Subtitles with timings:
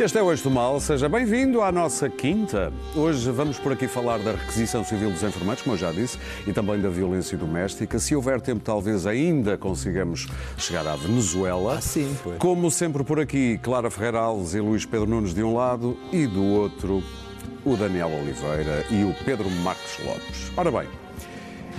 [0.00, 2.72] Este é o Eixo do Mal, seja bem-vindo à nossa quinta.
[2.96, 6.54] Hoje vamos por aqui falar da requisição civil dos enfermeiros, como eu já disse, e
[6.54, 7.98] também da violência doméstica.
[7.98, 10.26] Se houver tempo, talvez ainda consigamos
[10.56, 11.74] chegar à Venezuela.
[11.76, 12.38] Ah, sim, pois.
[12.38, 16.26] Como sempre por aqui, Clara Ferreira Alves e Luís Pedro Nunes de um lado e
[16.26, 17.02] do outro,
[17.62, 20.50] o Daniel Oliveira e o Pedro Marcos Lopes.
[20.56, 20.88] Ora bem,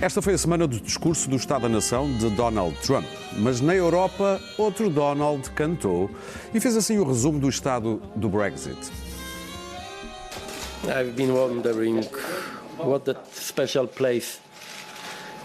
[0.02, 3.06] esta foi a semana do discurso do Estado da Nação de Donald Trump.
[3.38, 6.10] Mas na Europa, outro Donald cantou
[6.52, 8.76] e fez assim o resumo do estado do Brexit.
[10.88, 12.00] I've been wondering
[12.78, 14.40] what that special place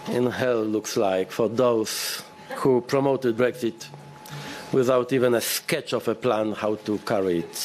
[0.09, 2.23] in hell looks like for those
[2.63, 3.87] who promoted Brexit
[4.73, 7.55] without even a sketch of a plan how to carry it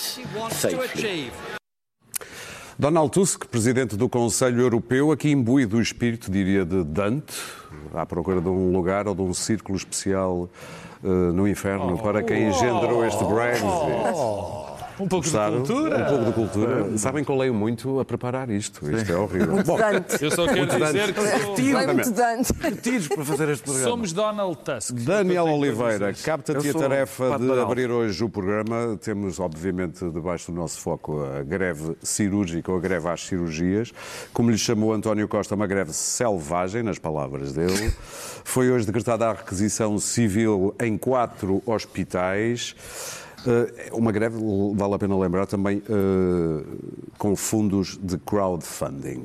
[0.51, 1.31] safely.
[2.79, 7.35] Donald Tusk, presidente do Conselho Europeu, aqui imbuído do espírito, diria, de Dante,
[7.93, 10.49] à procura de um lugar ou de um círculo especial
[11.03, 14.72] uh, no inferno para quem engendrou este Brexit.
[15.01, 15.63] Um pouco Gostaram?
[15.63, 15.97] de cultura.
[15.99, 16.99] Um pouco de cultura.
[16.99, 18.89] Sabem que eu leio muito a preparar isto.
[18.91, 19.63] Isto é horrível.
[19.65, 20.23] Bom, Dante.
[20.23, 22.53] Eu só quero dizer que sou- Vai muito Dante.
[22.83, 23.89] Tiros para fazer este programa.
[23.91, 24.95] somos Donald Tusk.
[25.01, 28.99] Daniel Oliveira, capta-te a tarefa de abrir hoje o programa.
[29.03, 33.93] Temos, obviamente, debaixo do nosso foco a greve cirúrgica ou a greve às cirurgias.
[34.33, 37.93] Como lhe chamou António Costa, uma greve selvagem, nas palavras dele.
[38.45, 42.75] Foi hoje decretada a requisição civil em quatro hospitais.
[43.47, 44.37] Eh, Uma greve,
[44.75, 46.65] vale a pena lembrar, também eh,
[47.19, 49.25] com fundos de crowdfunding.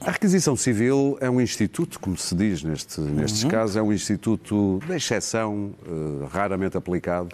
[0.00, 4.80] A requisição civil é um instituto, como se diz neste, nestes casos, é um instituto
[4.86, 7.28] de exceção, eh, raramente aplicado.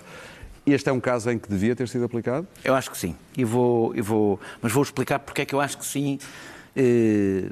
[0.66, 2.46] Este é um caso em que devia ter sido aplicado?
[2.64, 3.14] Eu acho que sim.
[3.36, 6.18] E vou, e vou, mas vou explicar porque é que eu acho que sim.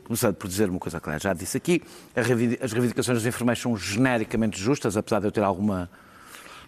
[0.04, 1.80] Começando por dizer uma coisa clara, já disse aqui,
[2.14, 5.88] as reivindicações dos enfermeiros são genericamente justas, apesar de eu ter alguma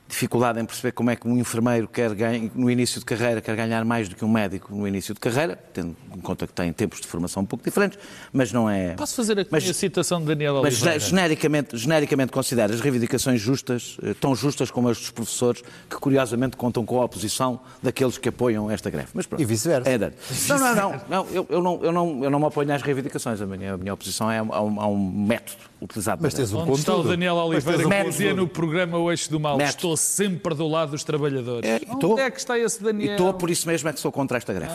[0.08, 3.56] dificuldade em perceber como é que um enfermeiro quer ganhar, no início de carreira quer
[3.56, 6.72] ganhar mais do que um médico no início de carreira, tendo em conta que tem
[6.72, 7.98] tempos de formação um pouco diferentes,
[8.32, 8.94] mas não é...
[8.94, 11.00] Posso fazer aqui Mas- a citação de Daniel Mas Oliveira?
[11.00, 15.96] ge- genericamente, genericamente considero as reivindicações justas, eh, tão justas como as dos professores, que
[15.96, 19.08] curiosamente contam com a oposição daqueles que apoiam esta greve.
[19.12, 19.40] Mas pronto.
[19.40, 19.90] E vice-versa.
[19.90, 21.00] É, não, não, não.
[21.08, 23.40] não, eu, eu não, eu, não eu não me oponho às reivindicações.
[23.40, 26.22] A minha, a minha oposição é a, a um, a um método utilizado.
[26.22, 27.02] Mas tens um Onde está o.
[27.02, 30.92] Daniel Oliveira um que dizia no programa O Eixo do Mal estou sempre do lado
[30.92, 31.68] dos trabalhadores.
[31.68, 32.18] É, e Onde tô.
[32.18, 33.12] é que está esse E Daniel?
[33.12, 34.72] estou, por isso mesmo é que sou contra esta greve.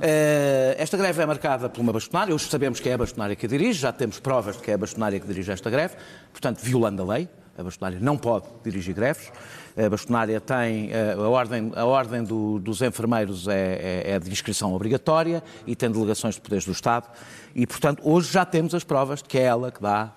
[0.00, 3.46] Eh, esta greve é marcada por uma bastonária, hoje sabemos que é a bastonária que
[3.46, 5.94] a dirige, já temos provas de que é a bastonária que dirige esta greve,
[6.32, 9.32] portanto, violando a lei, a bastonária não pode dirigir greves.
[9.76, 14.30] A bastonária tem, eh, a ordem, a ordem do- dos enfermeiros é, é- é de
[14.30, 17.08] inscrição obrigatória e tem delegações de poderes do Estado
[17.54, 20.12] e, portanto, hoje já temos as provas de que é ela que dá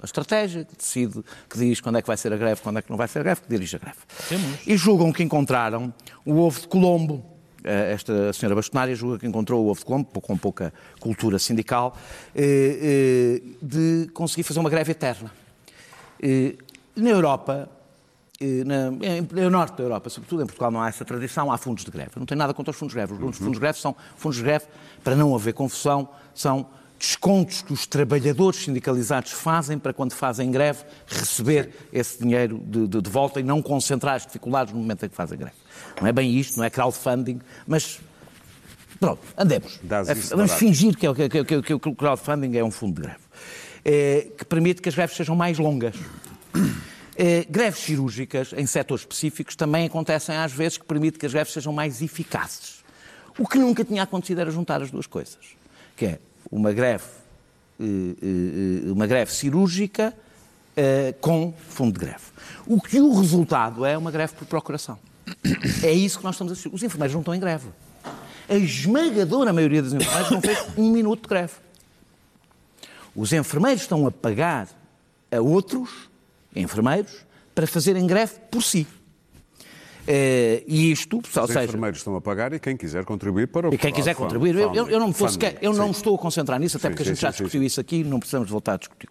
[0.00, 2.82] a estratégia, que decide, que diz quando é que vai ser a greve, quando é
[2.82, 3.98] que não vai ser a greve, que dirige a greve.
[4.66, 5.92] E julgam que encontraram
[6.24, 7.24] o ovo de Colombo.
[7.62, 11.96] Eh, Esta senhora bastonária julga que encontrou o ovo de Colombo, com pouca cultura sindical,
[12.34, 15.30] eh, eh, de conseguir fazer uma greve eterna.
[16.96, 17.68] Na Europa,
[18.40, 21.90] na, no norte da Europa, sobretudo em Portugal, não há essa tradição, há fundos de
[21.90, 22.12] greve.
[22.16, 23.14] Não tenho nada contra os fundos de greve.
[23.14, 24.66] Os fundos de greve são fundos de greve,
[25.02, 26.66] para não haver confusão, são
[27.06, 33.00] descontos que os trabalhadores sindicalizados fazem para quando fazem greve receber esse dinheiro de, de-
[33.02, 35.56] de volta e não concentrar as dificuldades no momento em que fazem greve.
[36.00, 38.00] Não é bem isto, não é crowdfunding, mas
[39.00, 39.78] Pronto, andemos.
[40.30, 43.02] Vamos fingir que, é o- que, que- que- que o crowdfunding é um fundo de
[43.02, 43.18] greve.
[43.84, 45.94] É, que permite que as greves sejam mais longas.
[47.16, 51.52] É, greves cirúrgicas em setores específicos também acontecem às vezes que permite que as greves
[51.52, 52.82] sejam mais eficazes.
[53.38, 55.38] O que nunca tinha acontecido era juntar as duas coisas.
[55.96, 56.18] Que é
[56.50, 57.04] uma greve,
[57.80, 60.14] eh, eh, eh, uma greve cirúrgica
[61.20, 62.24] com fundo de greve.
[62.66, 64.98] O que o resultado é uma greve por procuração.
[65.84, 66.74] É isso que nós estamos a assistir.
[66.74, 67.68] Os enfermeiros não estão em greve.
[68.48, 71.52] A esmagadora maioria dos enfermeiros não fez um minuto de greve.
[73.14, 74.68] Os enfermeiros estão a pagar
[75.30, 76.10] a outros
[76.56, 77.24] enfermeiros
[77.54, 78.84] para fazerem greve por si.
[80.06, 83.70] Eh, e isto, ou Os seja, enfermeiros estão a pagar e quem quiser contribuir para
[83.70, 85.98] o e quem quiser contribuir, eu, eu- eu não, me sequer- eu não sim.
[85.98, 87.66] estou a concentrar nisso, até Sim, porque a sim, gente já sim, sim, discutiu sim.
[87.66, 89.08] isso aqui e não precisamos voltar a discutir.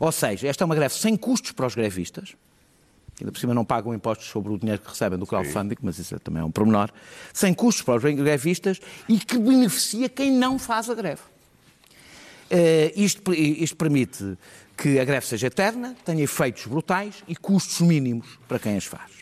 [0.00, 2.34] Ou seja, esta é uma greve sem custos para os grevistas,
[3.20, 6.14] ainda por cima não pagam impostos sobre o dinheiro que recebem do crowdfunding, mas isso
[6.14, 6.90] é- também é um pormenor,
[7.34, 11.20] sem custos para os grevistas e que beneficia quem não faz a greve.
[12.50, 14.36] Eh, isto, isto permite
[14.76, 19.21] que a greve seja eterna, tenha efeitos brutais e custos mínimos para quem as faz.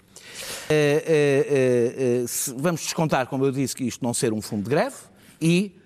[2.56, 4.96] Vamos descontar, como eu disse, que isto não ser um fundo de greve
[5.40, 5.78] e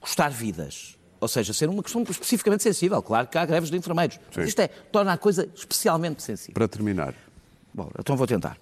[0.00, 0.96] custar vidas.
[1.20, 3.02] Ou seja, ser uma questão especificamente sensível.
[3.02, 4.18] Claro que há greves de enfermeiros.
[4.32, 4.42] Sim.
[4.42, 6.54] isto é, torna a coisa especialmente sensível.
[6.54, 7.14] Para terminar,
[7.74, 8.56] Bom, então vou tentar.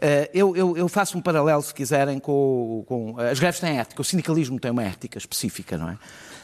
[0.00, 4.00] Eh, eu, eu- eu faço um paralelo, se quiserem, com, com- As greves têm ética,
[4.00, 5.98] o sindicalismo tem uma ética específica, não é?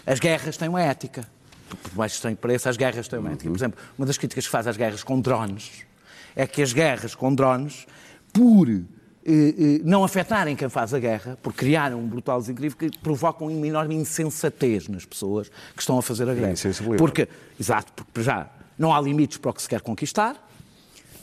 [0.05, 1.27] As guerras têm uma ética.
[1.71, 3.49] Por por mais estranho que pareça, as guerras têm uma ética.
[3.49, 5.71] Por exemplo, uma das críticas que faz às guerras com drones
[6.37, 7.87] é que as guerras com drones,
[8.39, 8.79] por eh,
[9.27, 13.67] eh, não afetarem quem faz a guerra, por criarem um brutal desequilíbrio que provocam uma
[13.67, 16.53] enorme insensatez nas pessoas que estão a fazer a greve.
[16.53, 16.99] insensibilidade.
[16.99, 18.49] Porque, exato, porque já
[18.79, 20.37] não há limites para o que se quer conquistar,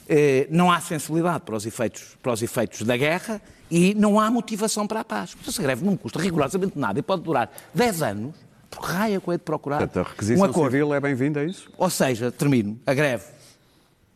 [0.10, 3.42] eh, não há sensibilidade para os, efeitos, para os efeitos da guerra
[3.72, 5.34] e não há motivação para a paz.
[5.34, 8.36] Portanto, essa greve não custa rigorosamente nada e pode durar 10 anos,
[8.70, 10.72] porque raia com é de procurar Portanto, a um requisição acordo.
[10.72, 11.72] civil é bem-vinda, é isso?
[11.78, 13.24] Ou seja, termino, a greve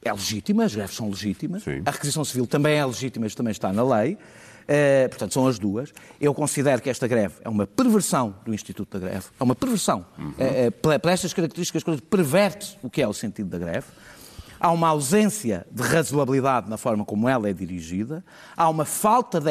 [0.02, 1.82] é legítima, as greves são legítimas, Sim.
[1.86, 4.18] a requisição civil também é legítima, isto também está na lei,
[4.68, 5.92] eh, portanto são as duas.
[6.22, 10.06] Eu considero que esta greve é uma perversão do Instituto da Greve, é uma perversão.
[10.38, 13.86] Eh, eh, pela- por estas características, perverte o que é o sentido da greve.
[14.60, 18.24] Há uma ausência de razoabilidade na forma como ela é dirigida,
[18.58, 19.50] há uma falta de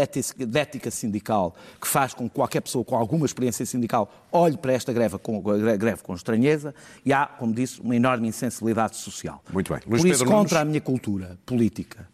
[0.58, 4.92] ética, sindical que faz com que qualquer pessoa com alguma experiência sindical olhe para esta
[4.92, 6.74] greve com, greve com estranheza
[7.04, 9.42] e há, como disse, uma enorme insensibilidade social.
[9.52, 9.82] Muito bem.
[9.86, 10.42] Luís Por isso, Pedro Nunes.
[10.42, 12.06] contra a minha cultura política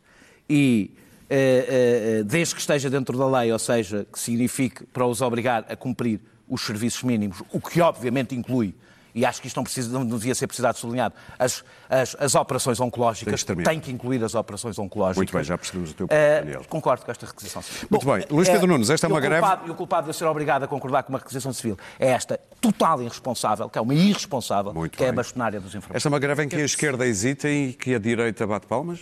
[0.48, 0.94] e
[1.28, 5.20] eh, eh, eh, desde que esteja dentro da lei, ou seja, que signifique para os
[5.20, 8.74] obrigar a cumprir os serviços mínimos, o que obviamente inclui,
[9.14, 12.80] e acho que isto não, precisa, não devia ser precisado sublinhado, as, as, as operações
[12.80, 15.16] oncológicas têm que incluir as operações oncológicas.
[15.18, 16.64] Muito bem, já percebemos o teu ponto, Eh, Daniel.
[16.68, 17.88] Concordo com esta requisição civil.
[17.90, 18.24] Muito bem.
[18.30, 20.64] Luís Pedro Nunes, esta é uma greve- culpado- E o culpado de eu ser obrigado
[20.64, 24.96] a concordar com uma requisição civil é esta total irresponsável, que é uma irresponsável, Muito
[24.98, 25.16] que é a bem.
[25.16, 25.96] bastonária dos enfermeiros.
[25.96, 28.98] Esta é uma greve em que a esquerda hesita e que a direita bate palmas?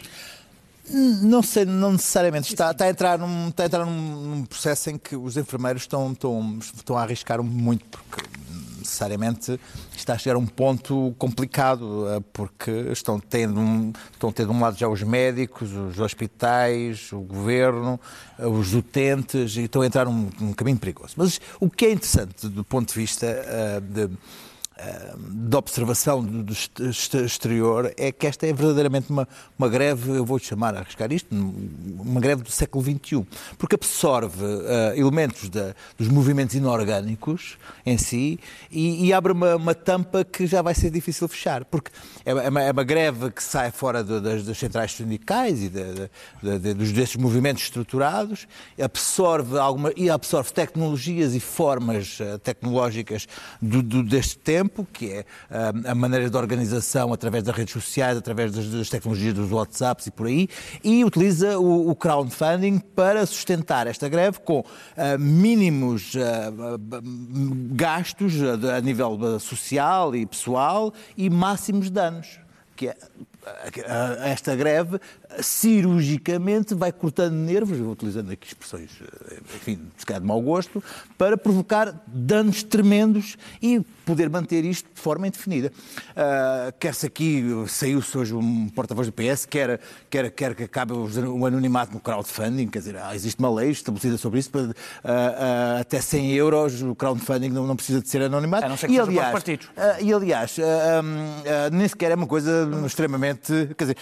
[0.90, 2.52] Não sei, não necessariamente.
[2.52, 3.92] Está, está a entrar, num, está a entrar num,
[4.36, 8.22] num processo em que os enfermeiros estão, estão, estão a arriscar muito, porque
[8.92, 9.58] necessariamente
[9.96, 14.60] está a chegar a um ponto complicado, eh, porque estão tendo, estão tendo de um
[14.60, 17.98] lado já os médicos, os hospitais, o governo,
[18.38, 21.14] eh, os utentes, e estão a entrar num, caminho perigoso.
[21.16, 24.10] Mas o que é interessante do ponto de vista eh, de
[25.28, 26.52] de observação do,
[27.24, 31.28] exterior é que esta é verdadeiramente uma, uma greve, eu vou chamar a arriscar isto,
[31.34, 33.26] uma greve do século XXI,
[33.58, 35.48] porque absorve eh, elementos
[35.98, 38.38] dos movimentos inorgânicos em si
[38.70, 41.90] e, e abre uma, uma tampa que já vai ser difícil fechar, porque
[42.24, 45.62] é, uma- é uma, é uma greve que sai fora do- das, das centrais sindicais
[45.62, 46.08] e da-
[46.42, 48.46] da- da- dos, desses movimentos estruturados,
[48.80, 53.26] absorve alguma, e absorve tecnologias e formas eh, tecnológicas
[53.60, 58.16] do- do- deste tempo, que é ah, a maneira de organização através das redes sociais,
[58.16, 60.48] através das, tecnologias dos WhatsApps e por aí,
[60.82, 64.64] e utiliza o, crowdfunding para sustentar esta greve com
[64.96, 66.78] ah, mínimos ah,
[67.72, 72.40] gastos de- a nível social e pessoal e máximos danos.
[72.74, 72.96] Que é,
[74.30, 75.00] esta greve
[75.40, 80.82] cirurgicamente vai cortando nervos, vou utilizando aqui expressões, eh, enfim, se calhar de mau gosto,
[81.16, 85.72] para provocar danos tremendos e poder manter isto de forma indefinida.
[86.16, 89.80] Ah, Quer-se aqui, saiu-se hoje um porta-voz do PS, quer,
[90.10, 94.40] quer, quer que acabe o anonimato no crowdfunding, quer dizer, existe uma lei estabelecida sobre
[94.40, 94.74] isso, para,
[95.04, 98.66] ah, ah, até 100 euros o crowdfunding não, não precisa de ser anonimato.
[98.66, 99.68] A não ser que e, aliás, partidos.
[100.00, 100.56] e aliás,
[101.72, 103.52] nem sequer é uma coisa extremamente.
[103.76, 103.96] Quer dizer,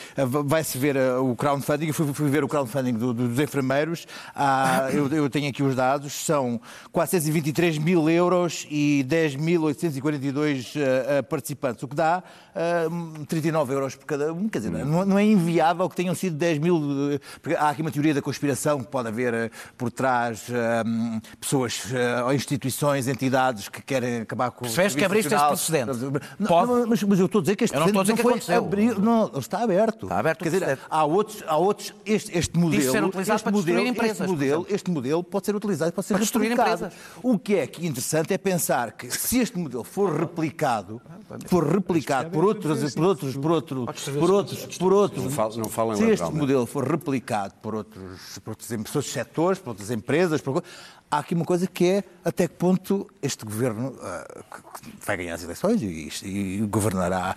[0.44, 4.88] vai-se ver o crowdfunding, eu fui, fui ver o crowdfunding do- do- dos enfermeiros, ah,
[4.92, 6.60] eu, eu tenho aqui os dados, são
[6.92, 12.22] 423 mil euros e 10.842 ah, ah, participantes, o que dá
[12.54, 12.86] ah,
[13.28, 14.48] 39 euros por cada um.
[14.48, 17.12] Quer dizer, não, não é inviável que tenham sido 10 mil.
[17.12, 20.44] eh, Porque há aqui uma teoria da conspiração que pode haver eh, por trás
[20.86, 21.82] hum, pessoas
[22.24, 25.90] ou instituições, entidades que querem acabar com o Percebes que abriste este precedente?
[26.38, 26.70] Não, Pode.
[26.72, 29.00] não, mas, mas eu estou a dizer que este Eu não precedente que foi aconteceu.
[29.00, 30.06] não, está aberto.
[30.06, 33.52] Está aberto Quer dizer, há outros, há outros este, este modelo, ser utilizado este para
[33.52, 36.84] modelo, empresas, este modelo, este modelo pode ser utilizado, pode ser Para destruir replicado.
[36.86, 36.98] empresas.
[37.22, 41.00] O que é que interessante é pensar que se este modelo for replicado,
[41.46, 43.84] for replicado por outros, por outros, por outros,
[44.18, 48.38] por outros, por outros, Não fal- não falem se este modelo for replicado por outros,
[48.42, 50.62] por outros, em- por outros setores, por outras empresas, por...
[51.10, 55.34] há aqui uma coisa que é até que ponto este governo que- que vai ganhar
[55.34, 57.34] as eleições e, e governará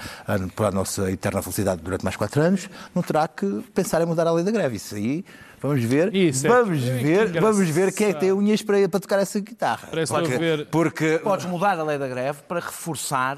[0.55, 4.27] para a nossa eterna felicidade durante mais quatro anos, não terá que pensar em mudar
[4.27, 4.75] a lei da greve.
[4.77, 5.25] Isso aí,
[5.61, 8.87] vamos ver, Isso é- vamos que ver, vamos ver quem é que tem unhas para,
[8.87, 9.87] para tocar essa guitarra.
[9.89, 13.37] Parece porque, ver- porque Podes mudar a lei da greve para reforçar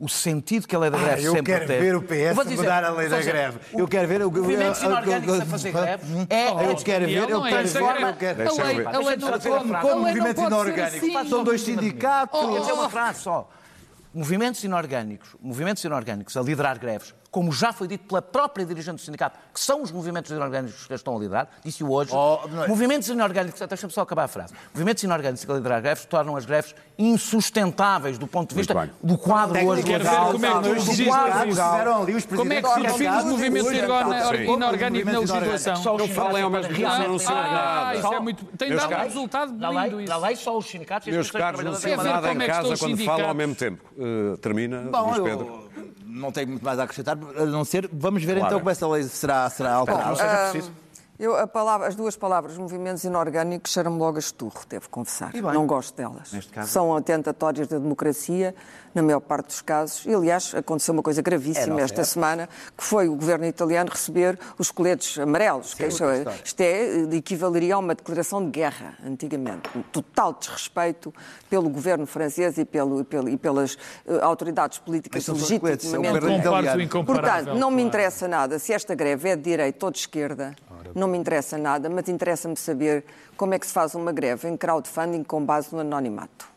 [0.00, 1.80] o sentido que a lei da greve Ah, eu sempre quero teve.
[1.80, 3.58] ver o PS dizer, mudar a lei da greve.
[3.74, 7.28] o- Eu quero ver o movimentos inorgânicos a fazer greve é Eu quero ver, eu
[7.28, 9.02] Não é quero isso, ver, é eu quero A lei, não
[9.82, 11.16] como lei não movimentos pode ser inorgânicos.
[11.16, 11.28] assim.
[11.28, 12.40] São dois sindicatos.
[12.40, 13.48] Quer dizer uma frase só.
[14.12, 19.00] Movimentos inorgânicos, movimentos inorgânicos a liderar greves como já foi dito pela própria dirigente do
[19.00, 22.68] sindicato, que são os movimentos inorgânicos que estão a liderar, disse-o hoje, Oh, não é-
[22.68, 26.44] movimentos inorgânicos, deixa-me só acabar a frase, movimentos inorgânicos que a liderar greves tornam as
[26.44, 30.54] greves insustentáveis do ponto de vista do quadro hoje legal, como é que
[32.26, 35.76] tu Como é que se define os movimentos orgânicos, inorgânicos na legislação?
[35.76, 37.42] Só os Não falem ao mesmo tempo, não sei Ah,
[37.84, 37.94] nada.
[37.98, 38.44] isso é muito...
[38.56, 40.18] Tem Meus dado um resultado Na lindo na isso.
[40.26, 42.68] lei só os sindicatos e as Meus associações caros, não sei nada em é casa
[42.68, 43.84] os quando falam ao mesmo tempo.
[43.96, 45.69] Uh, termina, Luís Pedro.
[46.10, 48.46] Não tenho muito mais a acrescentar, a não ser, vamos ver Claro.
[48.48, 50.16] então como essa lei será, será alterada.
[50.16, 50.72] seja preciso.
[51.18, 55.30] Eu, a palavra- as duas palavras, movimentos inorgânicos, cheiram-me logo a esturro, devo confessar.
[55.32, 55.42] Bem.
[55.42, 56.32] Não gosto delas.
[56.32, 56.68] Neste caso.
[56.72, 58.54] São atentatórias da democracia,
[58.94, 60.04] na maior parte dos casos.
[60.06, 63.90] E, aliás, aconteceu uma coisa É, gravíssima não, esta semana, que foi o governo italiano
[63.90, 65.74] receber os coletes amarelos.
[65.74, 69.68] que isto, é- isto é, equivaleria a uma declaração de guerra, antigamente.
[69.76, 71.14] Um total desrespeito
[71.48, 77.44] pelo governo francês e, pelo, e pelo- e pelas eh, autoridades políticas é incomparável.
[77.44, 80.54] Portanto, não me interessa nada se esta greve é de direita ou de esquerda,
[80.94, 83.04] não me interessa nada, mas interessa-me saber
[83.36, 86.49] como é que se faz uma greve em crowdfunding com base no anonimato.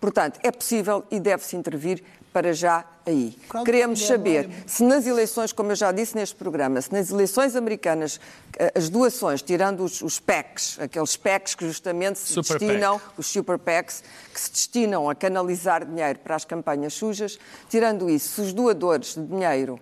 [0.00, 2.02] Portanto, é possível e deve-se intervir
[2.32, 3.36] para já aí.
[3.64, 4.62] Queremos é saber anónimo.
[4.66, 8.20] se nas eleições, como eu já disse neste programa, se nas eleições americanas
[8.58, 13.26] eh, as doações, tirando os, os PACs, aqueles PACs que justamente se Super destinam, os
[13.26, 14.02] super PACs,
[14.32, 17.38] que se destinam a canalizar dinheiro para as campanhas sujas,
[17.68, 19.80] tirando isso, se os doadores de dinheiro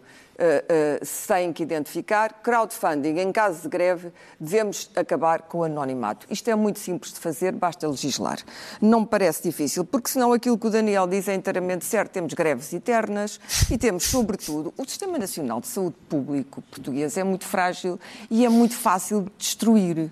[1.02, 6.26] se têm que identificar, crowdfunding, em caso de greve, devemos acabar com o anonimato.
[6.30, 8.38] Isto é muito simples de fazer, basta legislar.
[8.80, 12.12] Não me parece difícil, porque senão aquilo que o Daniel diz é inteiramente certo.
[12.12, 13.40] Temos greves eternas
[13.70, 17.98] e temos, sobretudo, o Sistema Nacional de Saúde Público português é muito frágil
[18.30, 20.10] e é muito fácil de destruir.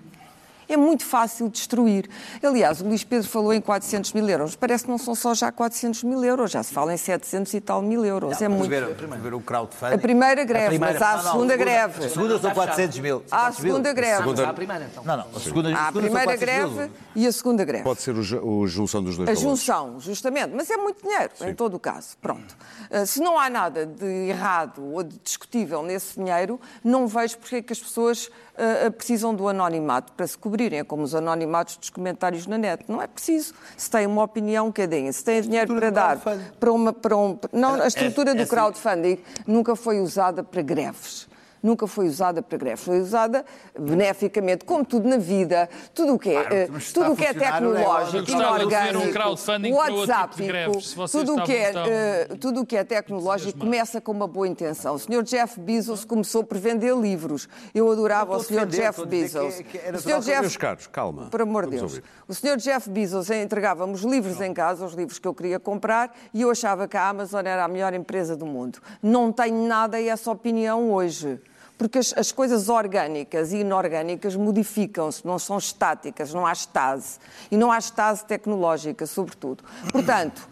[0.69, 2.09] É muito fácil destruir.
[2.43, 4.55] Aliás, o Luís Pedro falou em 400 mil euros.
[4.55, 7.61] Parece que não são só já 400 mil euros, já se fala em 700 e
[7.61, 8.41] tal mil euros.
[8.41, 8.69] é Vamos muito.
[8.69, 9.93] ver, vamos ver o crowdfunding.
[9.95, 12.05] A primeira greve, A primeira- mas há a não, não, segunda a greve.
[12.05, 13.23] A segunda são 400 mil.
[13.31, 13.71] Há a 400 mil.
[13.73, 14.23] segunda greve.
[14.23, 15.03] Vamos à primeira, então.
[15.03, 16.75] Não, não, a segunda, Há a segunda primeira 400 mil.
[16.77, 17.83] greve e a segunda greve.
[17.83, 19.41] Pode ser o junção dos dois A valores.
[19.41, 22.17] junção, justamente, mas é muito dinheiro, em todo o caso.
[22.21, 22.55] Pronto.
[22.91, 27.57] Uh, se não há nada de errado ou de discutível nesse dinheiro, não vejo porque
[27.57, 30.79] é que as pessoas uh, precisam do anonimato para se cobrirem.
[30.79, 32.83] É como os anonimatos dos comentários na net.
[32.87, 33.53] Não é preciso.
[33.75, 35.11] Se têm uma opinião, que deem.
[35.11, 36.17] Se têm dinheiro para dar
[36.59, 36.91] para uma.
[36.93, 41.27] Para um, não, a estrutura do essa- crowdfunding nunca foi usada para greves.
[41.67, 43.43] Nunca foi usada para greves, foi usada
[43.77, 47.31] beneficamente, como tudo na vida, tudo o que é, está tudo o que é a
[47.31, 52.61] o tecnológico, Eu um inorgânico, tipo de WhatsApp, greves, vocês tudo o que é, tudo
[52.61, 54.95] o que é tecnológico começa com uma boa intenção.
[54.95, 55.23] O Sr.
[55.23, 57.49] Jeff Bezos começou por vender livros.
[57.75, 58.67] Eu adorava o estou a Sr.
[58.67, 59.55] Jeff a Bezos.
[59.55, 60.19] que é- que O Sr.
[60.21, 61.27] Jeff Meus caros, calma.
[61.29, 61.81] por amor de Deus.
[61.83, 62.03] ouvir.
[62.29, 62.55] O Sr.
[62.55, 66.49] Jeff Bezos entregava-me os livros em casa, os livros que eu queria comprar, e eu
[66.49, 68.79] achava que a Amazon era a melhor empresa do mundo.
[69.03, 71.39] Não tenho nada essa opinião hoje.
[71.77, 77.19] Porque as, as coisas orgânicas e inorgânicas modificam-se, não são estáticas, não há estase.
[77.51, 79.63] E não há estase tecnológica, sobretudo.
[79.91, 80.49] Portanto,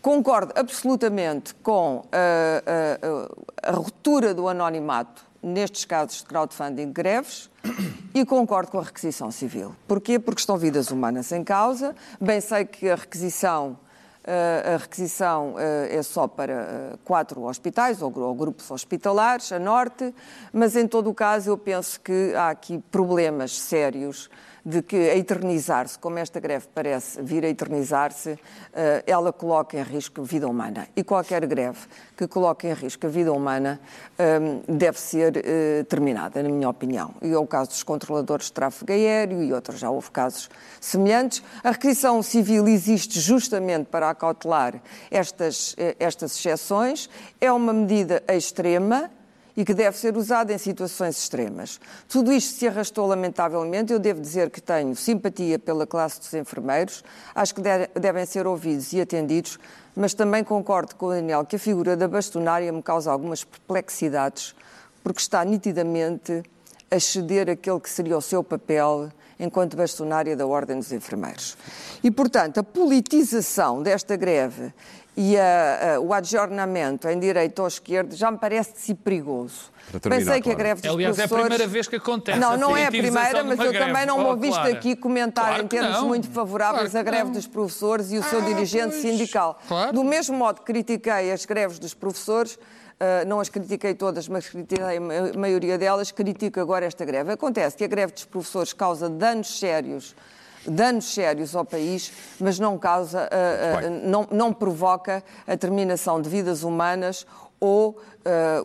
[0.00, 3.28] concordo absolutamente com ah, ah,
[3.62, 7.50] ah, a ruptura do anonimato nestes casos de crowdfunding greves
[8.14, 9.74] e concordo com a requisição civil.
[9.88, 10.18] Porquê?
[10.18, 11.94] Porque estão vidas humanas em causa.
[12.20, 13.76] Bem sei que a requisição,
[14.24, 20.14] a requisição eh, é só para eh, quatro hospitais ou grupos hospitalares, a norte,
[20.52, 24.30] mas em todo o caso eu penso que há aqui problemas sérios
[24.64, 28.38] de que a eternizar-se, como esta greve parece vir a eternizar-se,
[28.72, 30.88] eh, ela coloca em risco a vida humana.
[30.94, 31.80] E qualquer greve
[32.16, 33.80] que coloque em risco a vida humana
[34.18, 34.38] eh,
[34.68, 37.14] deve ser eh, terminada, na minha opinião.
[37.20, 40.48] E é o caso dos controladores de tráfego aéreo e outros, já houve casos
[40.80, 41.42] semelhantes.
[41.64, 47.10] A requisição civil existe justamente para acautelar estas, estas exceções.
[47.40, 49.10] É uma medida extrema,
[49.56, 51.78] e que deve ser usada em situações extremas.
[52.08, 53.92] Tudo isto se arrastou lamentavelmente.
[53.92, 57.04] Eu devo dizer que tenho simpatia pela classe dos enfermeiros,
[57.34, 59.58] acho que de- devem ser ouvidos e atendidos,
[59.94, 64.54] mas também concordo com o Daniel que a figura da bastonária me causa algumas perplexidades,
[65.04, 66.42] porque está nitidamente
[66.90, 71.56] a ceder aquele que seria o seu papel enquanto bastonária da Ordem dos Enfermeiros.
[72.04, 74.72] E, portanto, a politização desta greve
[75.16, 79.70] e a- a- o adjornamento em direita ou esquerda já me parece de si perigoso.
[80.00, 81.48] Terminar, Pensei que a greve dos Aliás, é a professores...
[81.56, 83.78] primeira vez que acontece Não, não é a primeira, mas eu greve.
[83.78, 84.72] também não me Oh, ouviste Clara.
[84.74, 86.08] aqui comentar Claro em que termos não.
[86.08, 87.32] muito favoráveis Claro a greve não.
[87.32, 89.02] dos professores e o seu Ah, dirigente pois.
[89.02, 89.58] sindical.
[89.68, 89.92] Claro.
[89.92, 92.58] Do mesmo modo que critiquei as greves dos professores,
[92.98, 97.32] ah, não as critiquei todas, mas critiquei a maioria delas, critico agora esta greve.
[97.32, 100.14] Acontece que a greve dos professores causa danos sérios
[100.66, 106.28] danos sérios ao país, mas não causa, ah, Muito não, não provoca a terminação de
[106.28, 107.26] vidas humanas
[107.62, 107.96] ou uh,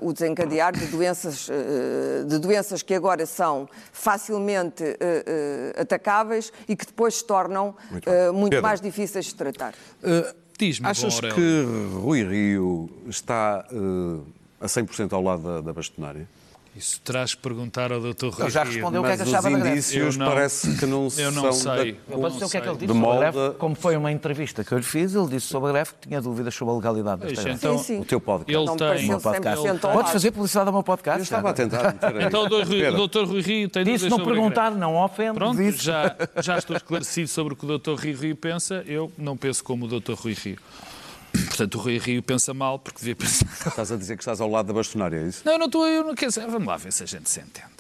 [0.02, 6.84] o desencadear de doenças, uh, de doenças que agora são facilmente uh, atacáveis e que
[6.84, 9.76] depois se tornam muito, muito mais difíceis de tratar.
[10.58, 11.64] Diz-me, Achas que
[11.94, 13.68] Rui Rio está
[14.60, 16.28] a 100% ao lado da, da bastonária?
[16.78, 18.28] Isso terás que perguntar ao Dr.
[18.28, 19.70] Rui já respondeu o que é que achava da greve.
[19.72, 21.94] indícios não, parece que não eu não são sei.
[21.94, 23.56] Da, eu posso dizer o que é que ele disse sobre a greve.
[23.58, 26.22] Como foi uma entrevista que eu lhe fiz, ele disse sobre a greve que tinha
[26.22, 27.58] dúvidas sobre a legalidade desta greve.
[27.58, 28.00] Então, sim, sim.
[28.02, 28.56] O teu podcast.
[28.56, 29.14] Ele não tem.
[29.14, 29.80] O podcast.
[29.80, 31.20] Podes fazer publicidade ao meu podcast?
[31.20, 31.96] Eu estava a tentar.
[32.26, 32.50] então o
[33.08, 33.24] Dr.
[33.26, 35.34] Rui Rio tem disse não perguntar, não ofende.
[35.34, 38.00] Pronto, já, já estou esclarecido sobre o que o Dr.
[38.00, 38.84] Rui Rio pensa.
[38.86, 40.14] Eu não penso como o Dr.
[40.14, 40.58] Rui Rio.
[41.46, 43.48] Portanto, o Rui Rio pensa mal porque devia pensar.
[43.68, 45.42] Estás a dizer que estás ao lado da bastonária, é isso?
[45.46, 45.88] Não, não estou.
[45.88, 46.48] Eu não quero dizer.
[46.48, 47.78] Vamos lá ver se a gente se entende.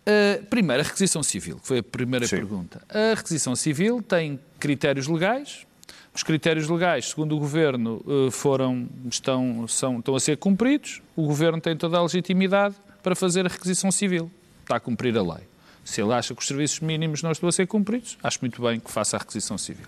[0.00, 2.36] Uh, primeiro, a requisição civil, que foi a primeira Sim.
[2.36, 2.82] pergunta.
[2.88, 5.66] A requisição civil tem critérios legais.
[6.12, 11.00] Os critérios legais, segundo o Governo, uh, foram, estão, são, estão a ser cumpridos.
[11.14, 14.30] O Governo tem toda a legitimidade para fazer a requisição civil.
[14.62, 15.44] Está a cumprir a lei.
[15.84, 18.80] Se ele acha que os serviços mínimos não estão a ser cumpridos, acho muito bem
[18.80, 19.86] que faça a requisição civil.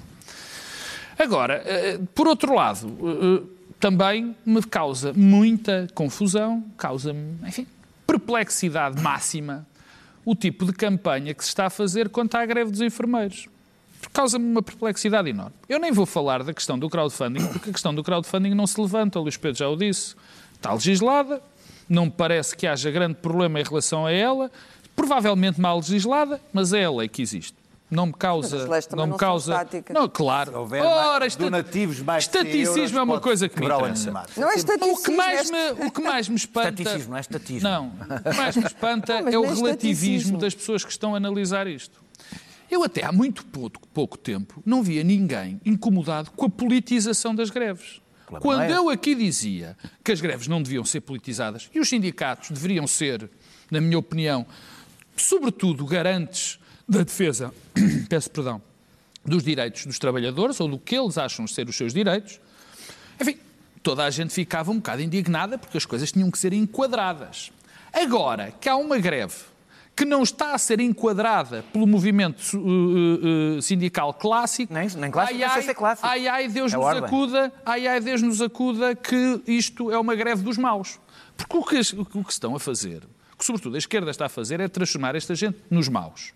[1.22, 3.42] Agora, eh, por outro lado, eh,
[3.78, 7.64] também me causa muita confusão, causa-me, enfim,
[8.04, 9.64] perplexidade máxima
[10.24, 13.46] o tipo de campanha que se está a fazer quanto à greve dos enfermeiros.
[14.12, 15.52] Causa-me uma perplexidade enorme.
[15.68, 18.80] Eu nem vou falar da questão do crowdfunding, porque a questão do crowdfunding não se
[18.80, 20.16] levanta, o Luís Pedro já o disse.
[20.54, 21.40] Está legislada,
[21.88, 24.50] não me parece que haja grande problema em relação a ela,
[24.96, 27.61] provavelmente mal legislada, mas é a lei que existe
[27.92, 28.66] não me causa.
[28.96, 29.66] não me causa.
[29.92, 30.66] Não, claro.
[30.82, 31.44] Ora, esta...
[31.44, 34.10] donativos mais estaticismo é uma coisa que me interessa.
[34.34, 34.98] Não é estaticismo.
[34.98, 36.70] O que mais me, o que mais me espanta.
[36.70, 37.68] Estaticismo, não é estatismo.
[37.68, 37.88] Não.
[37.88, 41.18] O que mais me espanta não, é o é relativismo das pessoas que estão a
[41.18, 42.02] analisar isto.
[42.70, 47.50] Eu até há muito pouco, pouco tempo não via ninguém incomodado com a politização das
[47.50, 48.00] greves.
[48.40, 52.86] Quando eu aqui dizia que as greves não deviam ser politizadas e os sindicatos deveriam
[52.86, 53.28] ser,
[53.70, 54.46] na minha opinião,
[55.14, 57.52] sobretudo garantes da defesa,
[58.08, 58.60] peço perdão,
[59.24, 62.40] dos direitos dos trabalhadores ou do que eles acham ser os seus direitos.
[63.20, 63.38] Enfim,
[63.82, 67.52] toda a gente ficava um bocado indignada porque as coisas tinham que ser enquadradas.
[67.92, 69.52] Agora que há uma greve
[69.94, 74.72] que não está a ser enquadrada pelo movimento uh, uh, sindical clássico.
[74.72, 76.08] Nem, nem clássico, ai, ai, clássico.
[76.08, 77.04] Ai, ai, Deus é nos ordem.
[77.04, 80.98] acuda, ai, ai, Deus nos acuda que isto é uma greve dos maus.
[81.36, 83.02] Porque o que, o que estão a fazer,
[83.34, 86.32] o que sobretudo a esquerda está a fazer, é transformar esta gente nos maus.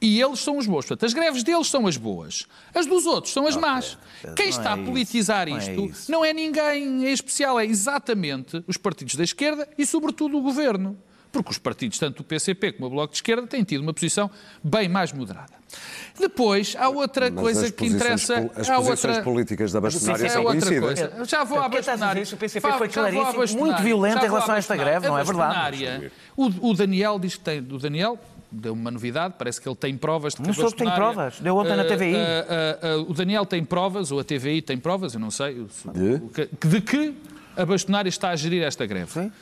[0.00, 0.86] E eles são os bons.
[0.86, 2.46] Portanto, as greves deles são as boas.
[2.74, 3.68] As dos outros são as okay.
[3.68, 3.98] más.
[4.34, 5.70] Quem não está é a politizar isso.
[5.70, 9.84] isto não é, não é ninguém em especial, é exatamente os partidos da esquerda e,
[9.84, 10.96] sobretudo, o governo.
[11.32, 14.28] Porque os partidos, tanto o PCP como o Bloco de Esquerda, têm tido uma posição
[14.64, 15.52] bem mais moderada.
[16.18, 18.50] Depois, há outra Mas coisa que interessa.
[18.56, 19.22] As há posições outra...
[19.22, 21.00] políticas da bastonária são conhecidas.
[21.00, 21.24] Coisa.
[21.24, 22.22] Já vou à bastonária.
[22.22, 26.12] O PCP foi claríssimo, muito violento em relação a esta greve, não é verdade?
[26.36, 27.60] O, o Daniel diz que tem.
[27.60, 28.18] O Daniel,
[28.50, 31.56] deu uma novidade, parece que ele tem provas de que não a tem provas, deu
[31.56, 32.14] ontem uh, na TVI.
[32.14, 36.68] Uh, uh, o Daniel tem provas, ou a TVI tem provas, eu não sei, de,
[36.68, 37.14] de que
[37.56, 39.10] a bastonária está a gerir esta greve.
[39.10, 39.32] Sim.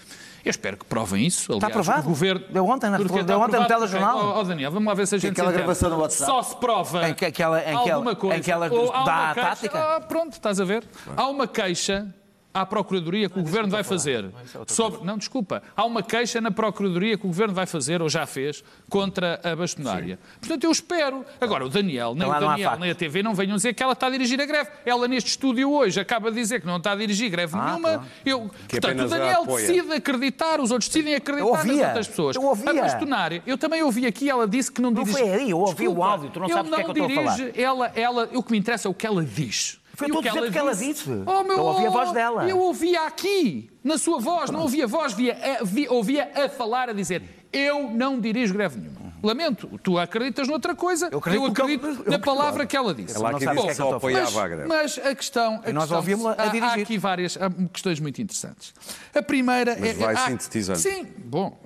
[0.44, 1.52] Eu espero que provem isso.
[1.52, 2.06] Aliás, está aprovado.
[2.06, 2.44] O governo...
[2.50, 4.18] Deu ontem, na, deu ontem no telejornal.
[4.18, 6.30] Ó oh, Daniel, vamos lá ver se a gente Aquela gravação no WhatsApp.
[6.30, 8.38] Só se prova em que, aquela, em alguma coisa.
[8.38, 9.78] Em que ela dá a tática.
[9.78, 10.84] Ah, pronto, estás a ver?
[11.16, 12.06] Há uma queixa
[12.52, 14.30] à Procuradoria que o Governo vai fazer
[14.66, 15.04] sobre...
[15.04, 15.62] Não, desculpa.
[15.76, 19.54] Há uma queixa na Procuradoria que o Governo vai fazer, ou já fez, contra a
[19.54, 20.18] bastonária.
[20.40, 21.24] Portanto, eu espero.
[21.40, 24.06] Agora, o Daniel, nem o Daniel, nem a TV não venham dizer que ela está
[24.06, 24.70] a dirigir a greve.
[24.84, 28.06] Ela, neste estúdio hoje, acaba de dizer que não está a dirigir greve ah, nenhuma.
[28.24, 32.36] Eu, que portanto, o Daniel decide acreditar, os outros decidem acreditar nas outras pessoas.
[32.36, 32.70] Eu ouvia.
[32.70, 35.12] A bastonária, eu também ouvi aqui, ela disse que não dirige...
[35.12, 36.90] Não foi aí, eu ouvi Desculpa, o áudio, tu não sabes o que é que
[37.00, 37.50] eu estou a falar.
[37.56, 39.77] Ela, ela, o que me interessa é o que ela diz.
[39.98, 41.10] Foi todo o que, que ela disse.
[41.26, 42.48] Oh, meu, eu ouvi a voz dela.
[42.48, 44.52] Eu ouvia aqui, na sua voz, Pronto.
[44.52, 47.20] não ouvia a voz, via, via, ouvia a falar, a dizer
[47.52, 49.08] eu não dirijo greve nenhuma.
[49.20, 53.16] Lamento, tu acreditas noutra coisa, eu acredito, eu acredito eu, na palavra que ela disse.
[53.16, 54.68] Ela aqui disse que só apoiava a greve.
[54.68, 55.60] Mas a questão...
[55.64, 56.78] A nós ouvimos a dirigir.
[56.78, 58.72] Há, aqui várias há questões muito interessantes.
[59.12, 59.94] A primeira mas é...
[59.94, 60.78] vai há, sintetizando.
[60.78, 61.60] Sim, bom.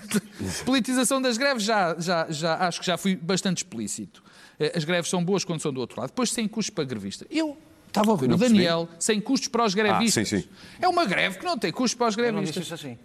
[0.64, 4.22] Politização das greves, já, já, já, acho que já fui bastante explícito.
[4.58, 6.08] Eh, as greves são boas quando são do outro lado.
[6.08, 7.26] Depois, sem custos para grevista.
[7.30, 7.58] Eu
[7.94, 10.26] Estava a ouvir o Daniel, sem custos para os grevistas.
[10.26, 10.48] Ah, sim, sim.
[10.80, 12.34] É uma greve que não tem custos para os grevistas.
[12.34, 12.98] Eu não disse isso assim.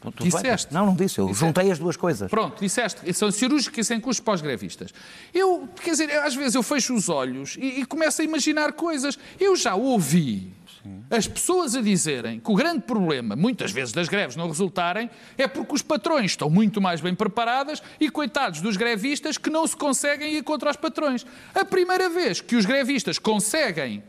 [0.00, 0.72] Tudo disseste.
[0.72, 0.80] Bem.
[0.80, 1.20] Não, não disse.
[1.20, 1.46] Eu disseste.
[1.46, 2.28] juntei as duas coisas.
[2.28, 3.14] Pronto, disseste.
[3.14, 4.92] São cirúrgicos e sem custos para os grevistas.
[5.32, 9.16] Eu, quer dizer, às vezes eu fecho os olhos e, e começo a imaginar coisas.
[9.38, 10.52] Eu já ouvi
[11.10, 15.46] as pessoas a dizerem que o grande problema, muitas vezes, das greves não resultarem, é
[15.46, 19.76] porque os patrões estão muito mais bem preparadas e coitados dos grevistas que não se
[19.76, 21.24] conseguem ir contra os patrões.
[21.54, 24.02] A primeira vez que os grevistas conseguem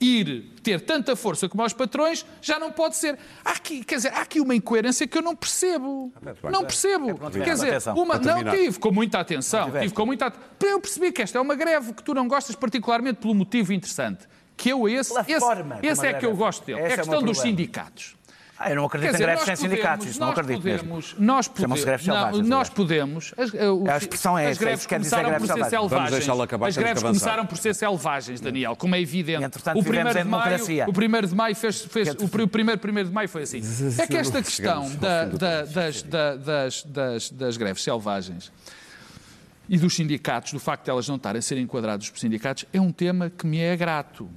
[0.00, 3.18] ir ter tanta força como aos patrões, já não pode ser.
[3.44, 6.12] Há aqui, quer dizer, há aqui uma incoerência que eu não percebo.
[6.52, 7.18] Não percebo.
[7.44, 9.66] Quer dizer, uma, Para não tive com muita atenção.
[9.82, 12.54] Tive com muita at- Eu percebi que esta é uma greve que tu não gostas
[12.54, 14.28] particularmente pelo motivo interessante.
[14.58, 16.80] Que eu esse, Pela esse, forma esse a é que eu é gosto dele.
[16.80, 18.14] É a é o questão meu dos sindicatos.
[18.60, 20.38] Ah, eu não acredito Quer em dizer, greves nós sem podemos- sindicatos, isso não nós
[20.40, 20.78] acredito mesmo.
[20.88, 23.34] podemos, Nós podemos, Chamam-se greves não, selvagens, Nós podemos.
[23.38, 26.28] As, o- A expressão é as essa, greves quer dizer começaram por ser selvagens.
[26.42, 29.44] Acabar, As greves começaram por ser selvagens, Daniel, como é evidente.
[29.44, 30.86] Entretanto, o primeiro em de maio, democracia.
[30.88, 33.60] o primeiro de maio fez, fez o pri- o primeiro primeiro de maio foi assim.
[33.96, 38.50] É que esta questão da- da- das, da- das, das, das greves selvagens
[39.68, 42.80] e dos sindicatos, do facto de elas não estarem a ser enquadradas por sindicatos, é
[42.80, 44.28] um tema que me é grato.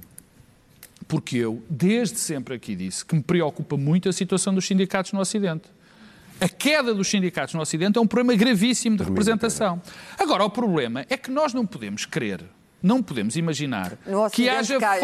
[1.12, 5.20] Porque eu, desde sempre aqui disse, que me preocupa muito a situação dos sindicatos no
[5.20, 5.64] Ocidente.
[6.40, 9.82] A queda dos sindicatos no Ocidente é um problema gravíssimo de representação.
[10.18, 12.42] Agora, o problema é que nós não podemos querer,
[12.82, 13.98] não podemos imaginar
[14.32, 15.00] que haja cai,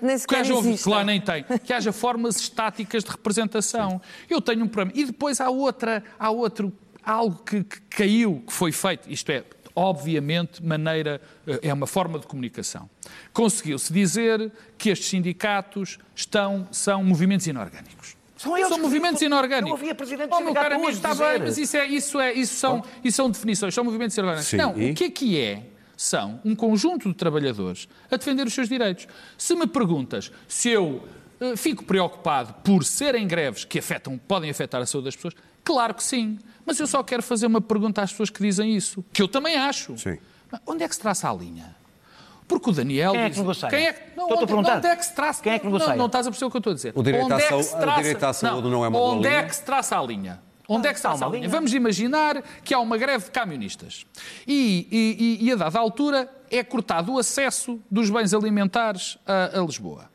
[0.00, 0.88] nem que sequer haja, existe.
[0.88, 1.44] Lá nem tem.
[1.64, 4.00] Que haja formas estáticas de representação.
[4.30, 4.96] Eu tenho um problema.
[4.96, 9.28] E depois há outra, há outro, há algo que, que caiu, que foi feito, isto
[9.32, 9.42] é,
[9.76, 12.88] obviamente, maneira, eh, é uma forma de comunicação.
[13.32, 18.16] Conseguiu-se dizer que estes sindicatos estão, são movimentos inorgânicos.
[18.36, 19.26] São eles São movimentos dizem.
[19.28, 19.68] inorgânicos.
[19.68, 21.38] Eu ouvi a Presidente oh, meu caro amigo, está dizer.
[21.38, 24.48] bem, mas isso, é, isso, é, isso, são, isso são definições, são movimentos inorgânicos.
[24.48, 24.90] Sim, Não, e?
[24.90, 25.62] o que é que é?
[25.96, 29.08] São um conjunto de trabalhadores a defender os seus direitos.
[29.38, 31.02] Se me perguntas se eu
[31.56, 36.02] fico preocupado por serem greves que afetam, podem afetar a saúde das pessoas, claro que
[36.02, 36.38] sim.
[36.64, 39.56] Mas eu só quero fazer uma pergunta às pessoas que dizem isso, que eu também
[39.56, 39.96] acho.
[39.98, 40.18] Sim.
[40.50, 41.76] Mas Onde é que se traça a linha?
[42.48, 43.12] Porque o Daniel.
[43.12, 43.68] Quem é que diz- negocia?
[43.68, 44.16] Quem é que...
[44.16, 44.76] Não, onde, perguntar.
[44.78, 45.42] onde é que se traça?
[45.42, 45.96] Quem é que Não, negocia?
[45.96, 46.92] Não, estás a perceber o que eu estou a dizer.
[46.94, 47.96] O direito onde à é se o traça...
[48.02, 50.40] direito à saúde não é uma boa Onde é que se traça a linha?
[50.68, 51.48] Onde é que traça a linha.
[51.48, 54.04] Vamos imaginar que há uma greve de camionistas
[54.46, 59.58] e, e- e- e a dada altura é cortado o acesso dos bens alimentares a,
[59.60, 60.08] a Lisboa.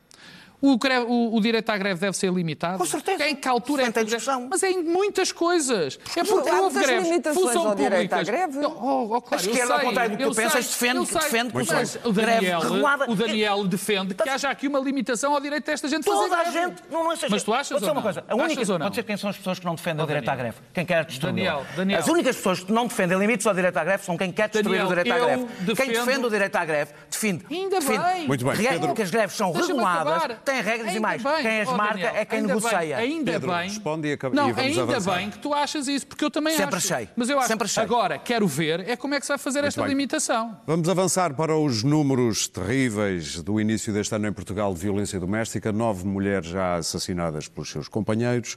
[0.62, 2.78] O, greve- o- o direito à greve deve ser limitado?
[2.78, 3.28] Com certeza.
[3.28, 4.46] Em que altura Sem é que- discussão.
[4.48, 5.98] Mas é em muitas coisas.
[6.16, 7.04] É porque Há houve greves.
[7.08, 8.58] limitações Função ao direito à greve.
[8.64, 11.20] Oh, oh, claro, A esquerda, ao contrário do que tu pensas, defende- sei.
[11.20, 13.10] defende Mas posições o greve Daniel, regulada.
[13.10, 16.44] o Daniel defende que haja aqui uma limitação ao direito desta gente fazer Toda a
[16.44, 16.60] greve.
[16.60, 16.82] gente.
[16.90, 18.02] Não, não é Mas tu achas ou uma não?
[18.02, 18.24] coisa.
[18.28, 18.86] A única, Achas ou não?
[18.86, 20.56] Pode ser quem são as pessoas que não defendem o direito à greve.
[20.72, 21.34] Quem quer destruir.
[21.34, 21.98] Daniel, Daniel.
[21.98, 24.78] As únicas pessoas que não defendem limites ao direito à greve são quem quer destruir
[24.78, 25.46] Daniel, o direito à greve.
[25.74, 27.44] Quem defende o direito à greve defende.
[27.50, 27.98] Ainda defende.
[28.04, 28.26] bem.
[28.28, 28.94] Muito bem, Regra- Pedro.
[28.94, 30.22] que as greves são reguladas,
[30.52, 31.22] têm regras e Ainda mais.
[31.22, 31.42] bem.
[31.42, 32.78] Quem as Oh, marca Daniel, é quem ainda negocia.
[32.78, 33.68] Bem, ainda Pedro, bem.
[33.68, 35.16] responde e acaba- Não, e ainda avançar.
[35.16, 36.94] bem que tu achas isso, porque eu também Sempre acho.
[36.94, 37.08] achei.
[37.16, 37.48] Mas eu acho.
[37.48, 37.82] Sempre achei.
[37.82, 39.90] Agora, quero ver é como é que se vai fazer esta bem.
[39.90, 40.56] limitação.
[40.66, 45.72] Vamos avançar para os números terríveis do início deste ano em Portugal de violência doméstica.
[45.72, 48.56] Nove mulheres já assassinadas pelos seus companheiros.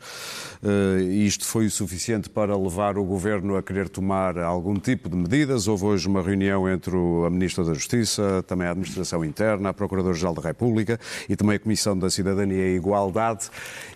[0.63, 5.15] Eh, isto foi o suficiente para levar o governo a querer tomar algum tipo de
[5.15, 5.67] medidas.
[5.67, 10.34] Houve hoje uma reunião entre a Ministra da Justiça, também a Administração Interna, a Procuradora-Geral
[10.34, 13.50] da República e também a Comissão da Cidadania e Igualdade.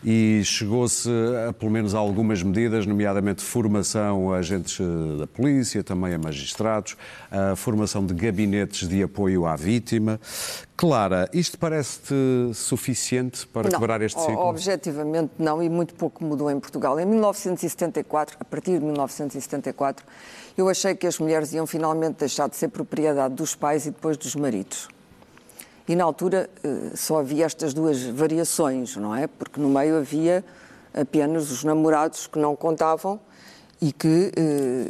[0.04, 1.10] E chegou-se
[1.48, 6.18] a pelo menos a algumas medidas, nomeadamente formação a agentes eh, da polícia, também a
[6.18, 6.96] magistrados,
[7.32, 10.20] a formação de gabinetes de apoio à vítima.
[10.78, 12.14] Clara, isto parece-te
[12.54, 14.38] suficiente para Não, quebrar este ciclo?
[14.38, 16.98] objetivamente não, e muito pouco mudou em Portugal.
[16.98, 20.06] Em 1974, a partir de 1974,
[20.58, 24.16] eu achei que as mulheres iam finalmente deixar de ser propriedade dos pais e depois
[24.16, 24.88] dos maridos.
[25.90, 29.26] E na altura eh, só havia estas duas variações, não é?
[29.26, 30.46] Porque no meio havia
[30.94, 33.20] apenas os namorados que não contavam
[33.82, 34.86] e que eh,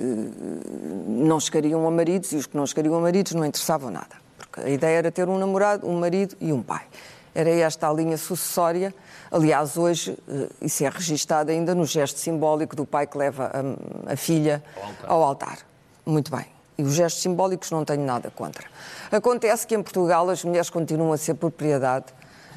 [1.08, 4.18] não chegariam a maridos, e os que não chegariam a maridos não interessavam nada.
[4.38, 6.86] Porque a ideia era ter um namorado, um marido e um pai.
[7.34, 8.94] Era esta a linha sucessória.
[9.32, 14.12] Aliás, hoje eh, isso é registado ainda no gesto simbólico do pai que leva a,
[14.12, 14.62] a filha
[15.08, 15.60] ao altar.
[16.06, 16.59] Muito bem.
[16.80, 18.66] E os gestos simbólicos não tenho nada contra.
[19.12, 22.06] Acontece que em Portugal as mulheres continuam a ser propriedade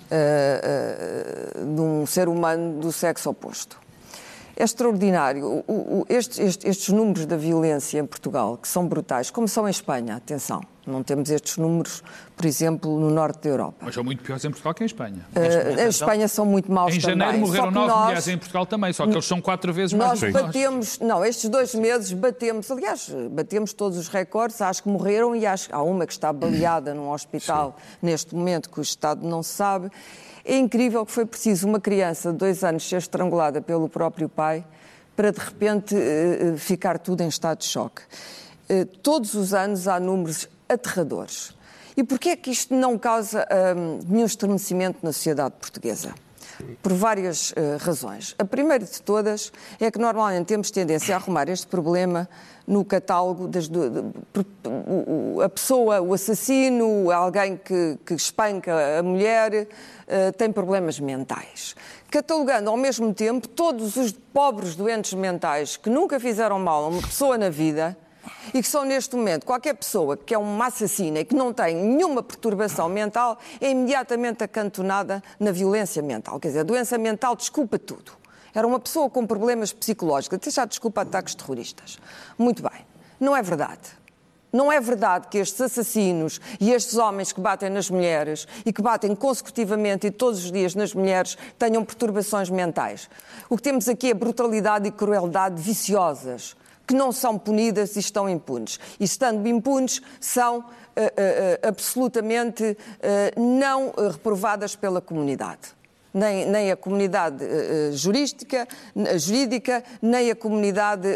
[0.08, 0.60] eh,
[1.56, 3.80] eh, de um ser humano do sexo oposto.
[4.54, 5.64] É extraordinário.
[5.66, 9.70] O- o- estes- estes números da violência em Portugal, que são brutais, como são em
[9.72, 12.02] Espanha, atenção, não temos estes números,
[12.36, 13.76] por exemplo, no norte da Europa.
[13.82, 15.24] Mas são muito piores em Portugal que em Espanha.
[15.78, 17.18] Em Espanha são muito maus Em também.
[17.18, 19.92] janeiro só morreram nove nós- mulheres em Portugal também, só que eles são quatro vezes
[19.92, 20.42] mais nós que nós.
[20.46, 25.46] batemos, não, estes dois meses batemos, aliás, batemos todos os recordes, acho que morreram e
[25.46, 29.88] acho, há uma que está baleada num hospital neste momento, que o Estado não sabe.
[30.44, 34.64] É incrível que foi preciso uma criança de dois anos ser estrangulada pelo próprio pai
[35.14, 38.02] para de repente eh, eh, ficar tudo em estado de choque.
[39.02, 41.56] Todos os anos há números aterradores.
[41.96, 46.14] E porquê é que isto não causa hum, nenhum estremecimento na sociedade portuguesa?
[46.82, 48.34] por várias uh, razões.
[48.38, 52.28] A primeira de todas é que normalmente temos tendência a arrumar este problema
[52.66, 59.66] no catálogo das de, de, a pessoa, o assassino, alguém que, que espanca a mulher,
[59.66, 61.74] uh, tem problemas mentais.
[62.10, 67.02] Catalogando ao mesmo tempo todos os pobres doentes mentais que nunca fizeram mal a uma
[67.02, 67.96] pessoa na vida
[68.52, 71.74] e que são neste momento, qualquer pessoa que é uma assassina e que não tem
[71.74, 76.38] nenhuma perturbação mental é imediatamente acantonada na violência mental.
[76.38, 78.12] Quer dizer, a doença mental desculpa tudo.
[78.54, 81.98] Era uma pessoa com problemas psicológicos, até já desculpa ataques terroristas.
[82.36, 82.86] Muito bem.
[83.18, 84.02] Não é verdade.
[84.52, 88.82] Não é verdade que estes assassinos e estes homens que batem nas mulheres e que
[88.82, 93.08] batem consecutivamente e todos os dias nas mulheres tenham perturbações mentais.
[93.48, 96.54] O que temos aqui é brutalidade e crueldade viciosas
[96.86, 98.78] que não são punidas e estão impunes.
[98.98, 105.74] E estando impunes, são uh, uh, absolutamente uh, não reprovadas pela comunidade.
[106.12, 107.42] Nem, nem a comunidade
[107.94, 108.68] jurídica,
[109.16, 111.08] jurídica, nem a comunidade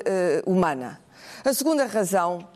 [0.46, 0.98] humana.
[1.44, 2.48] A segunda razão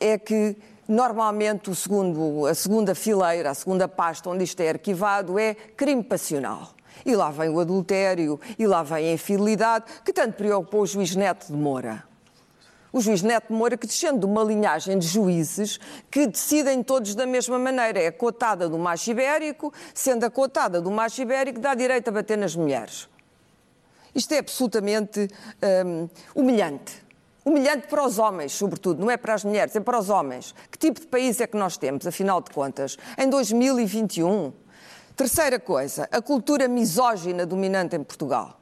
[0.00, 0.56] é que
[0.88, 6.70] normalmente segundo, a segunda fileira, a segunda pasta onde isto é arquivado é crime passional.
[7.04, 11.14] E lá vem o adultério, e lá vem a infidelidade, que tanto preocupou o juiz
[11.16, 12.04] Neto de Moura.
[12.92, 17.14] O juiz Neto de Moura, que descende de uma linhagem de juízes que decidem todos
[17.14, 18.00] da mesma maneira.
[18.00, 22.12] É a cotada do macho ibérico, sendo a cotada do macho ibérico, dá direito a
[22.12, 23.08] bater nas mulheres.
[24.14, 25.26] Isto é absolutamente
[25.86, 27.02] hum, humilhante.
[27.44, 30.54] Humilhante para os homens, sobretudo, não é para as mulheres, é para os homens.
[30.70, 34.52] Que tipo de país é que nós temos, afinal de contas, em 2021?
[35.14, 38.58] Terceira coisa, a cultura misógina dominante em Portugal.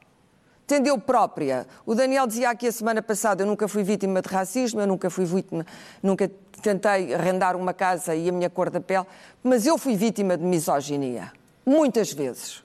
[0.66, 1.64] Tendeu própria.
[1.86, 5.08] O Daniel dizia aqui a semana passada: eu nunca fui vítima de racismo, eu nunca
[5.08, 5.64] fui vítima,
[6.02, 6.28] nunca
[6.60, 9.06] tentei arrendar uma casa e a minha cor da pele,
[9.44, 11.32] mas eu fui vítima de misoginia.
[11.64, 12.64] Muitas vezes.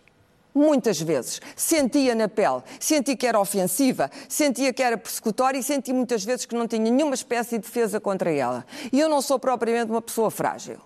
[0.54, 1.40] Muitas vezes.
[1.56, 6.46] Sentia na pele, senti que era ofensiva, sentia que era persecutória e senti muitas vezes
[6.46, 8.66] que não tinha nenhuma espécie de defesa contra ela.
[8.92, 10.80] E eu não sou propriamente uma pessoa frágil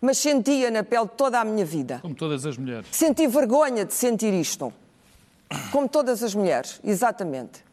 [0.00, 1.98] mas sentia na pele toda a minha vida.
[2.00, 2.86] Como todas as mulheres.
[2.90, 4.72] Senti vergonha de sentir isto.
[5.72, 7.64] Como todas as mulheres, exatamente.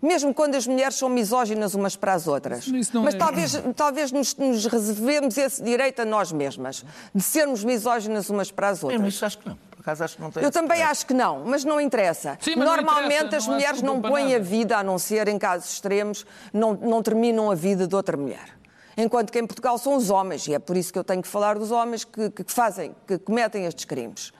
[0.00, 2.66] Mesmo quando as mulheres são misóginas umas para as outras.
[2.66, 3.18] Mas é...
[3.18, 8.70] talvez, talvez nos, nos, reservemos esse direito a nós mesmas, de sermos misóginas umas para
[8.70, 9.00] as outras.
[9.00, 9.56] Eu isso acho que não.
[9.70, 10.90] Por acaso acho que não tem Eu também direito.
[10.90, 12.36] acho que não, mas não interessa.
[12.40, 15.28] Sim, mas Normalmente não interessa, as mulheres não, não põem a vida, a não ser
[15.28, 18.61] em casos extremos, não, não terminam a vida de outra mulher.
[18.96, 21.28] Enquanto que em Portugal são os homens, e é por isso que eu tenho que
[21.28, 24.32] falar dos homens que, que fazem, que cometem estes crimes.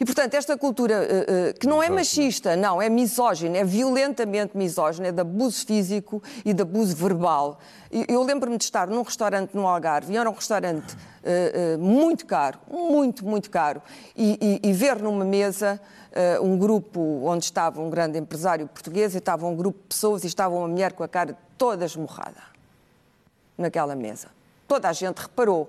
[0.00, 4.56] E, portanto, esta cultura uh, uh, que não é machista, não, é misógina, é violentamente
[4.56, 7.58] misógina, é de abuso físico e de abuso verbal.
[7.90, 12.60] Eu lembro-me de estar num restaurante no Algarve, e era um restaurante uh, muito caro,
[12.70, 13.82] muito, muito caro,
[14.16, 15.80] e, e, e ver numa mesa
[16.42, 20.26] um grupo onde estava um grande empresário português e estava um grupo de pessoas e
[20.26, 22.47] estava uma mulher com a cara toda esmorrada
[23.58, 24.28] naquela mesa.
[24.66, 25.68] Toda a gente reparou,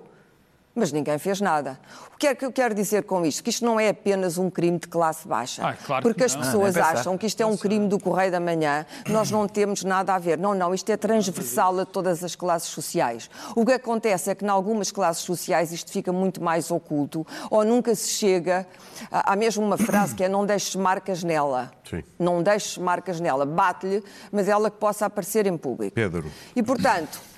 [0.74, 1.78] mas ninguém fez nada.
[2.14, 3.42] O que é que eu quero dizer com isto?
[3.42, 5.66] Que isto não é apenas um crime de classe baixa.
[5.66, 8.38] Ah, claro porque as pessoas ah, acham que isto é um crime do Correio da
[8.38, 10.38] Manhã, nós não temos nada a ver.
[10.38, 13.28] Não, não, isto é transversal a todas as classes sociais.
[13.56, 17.64] O que acontece é que, em algumas classes sociais, isto fica muito mais oculto, ou
[17.64, 18.66] nunca se chega.
[19.10, 21.72] Há mesmo uma frase que é: não deixes marcas nela.
[21.88, 22.04] Sim.
[22.18, 23.44] Não deixes marcas nela.
[23.44, 25.94] Bate-lhe, mas ela que possa aparecer em público.
[25.94, 26.30] Pedro.
[26.54, 27.29] E, portanto.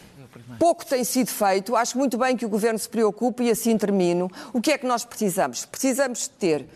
[0.59, 4.31] Pouco tem sido feito, acho muito bem que o Governo se preocupe e assim termino.
[4.53, 5.65] O que é que nós precisamos?
[5.65, 6.67] Precisamos de ter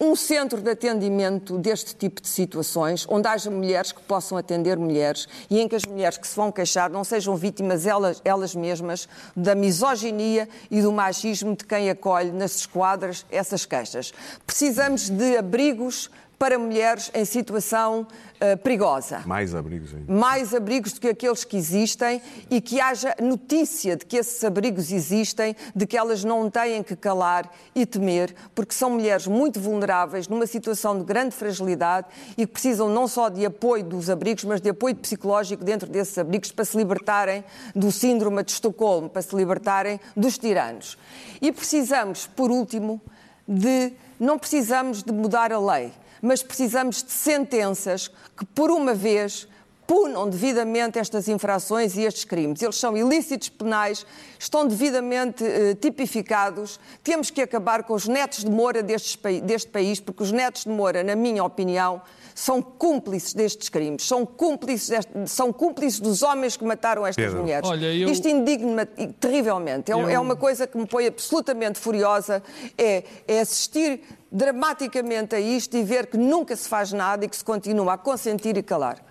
[0.00, 5.26] um centro de atendimento deste tipo de situações, onde haja mulheres que possam atender mulheres
[5.50, 9.08] e em que as mulheres que se vão queixar não sejam vítimas elas, elas mesmas
[9.34, 14.12] da misoginia e do machismo de quem acolhe nas esquadras essas queixas.
[14.46, 19.22] Precisamos de abrigos para mulheres em situação uh, perigosa.
[19.26, 20.12] Mais abrigos ainda.
[20.12, 24.92] Mais abrigos do que aqueles que existem e que haja notícia de que esses abrigos
[24.92, 30.28] existem, de que elas não têm que calar e temer, porque são mulheres muito vulneráveis,
[30.28, 34.60] numa situação de grande fragilidade e que precisam não só de apoio dos abrigos, mas
[34.60, 39.34] de apoio psicológico dentro desses abrigos para se libertarem do síndrome de Estocolmo, para se
[39.34, 40.96] libertarem dos tiranos.
[41.42, 43.00] E precisamos, por último,
[43.46, 43.92] de.
[44.20, 49.48] Não precisamos de mudar a lei mas precisamos de sentenças que, por uma vez,
[49.88, 52.60] punam devidamente estas infrações e estes crimes.
[52.60, 54.04] Eles são ilícitos penais,
[54.38, 56.78] estão devidamente eh, tipificados.
[57.02, 60.68] Temos que acabar com os netos de Moura destes, deste país, porque os netos de
[60.68, 62.02] Moura, na minha opinião,
[62.34, 67.40] são cúmplices destes crimes, são cúmplices, deste, são cúmplices dos homens que mataram estas Pedro.
[67.40, 67.66] mulheres.
[67.66, 68.10] Olha, eu...
[68.10, 68.84] Isto indigna
[69.18, 69.90] terrivelmente.
[69.90, 70.06] É, eu...
[70.06, 72.42] é, uma coisa que me põe absolutamente furiosa,
[72.76, 77.36] é, é assistir dramaticamente a isto e ver que nunca se faz nada e que
[77.36, 79.07] se continua a consentir e calar.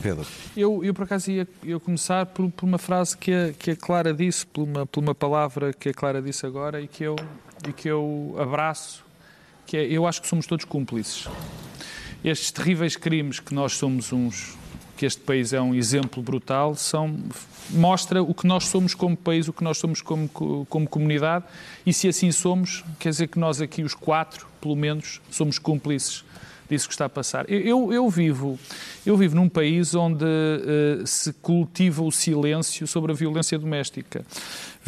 [0.00, 0.26] Pedro.
[0.56, 3.76] Eu, eu por acaso ia, ia começar por, por, uma frase que a, que a
[3.76, 7.16] Clara disse, por uma, por uma palavra que a Clara disse agora e que eu,
[7.68, 9.04] e que eu abraço,
[9.66, 11.26] que é, eu acho que somos todos cúmplices.
[12.24, 14.56] Estes terríveis crimes que nós somos uns,
[14.96, 17.16] que este país é um exemplo brutal, são,
[17.70, 21.44] mostra o que nós somos como país, o que nós somos como, como comunidade,
[21.84, 26.24] e se assim somos, quer dizer que nós aqui, os quatro, pelo menos, somos cúmplices
[26.68, 27.50] disso que está a passar.
[27.50, 28.58] Eu, eu, vivo,
[29.06, 34.24] eu vivo num país onde uh, se cultiva o silêncio sobre a violência doméstica.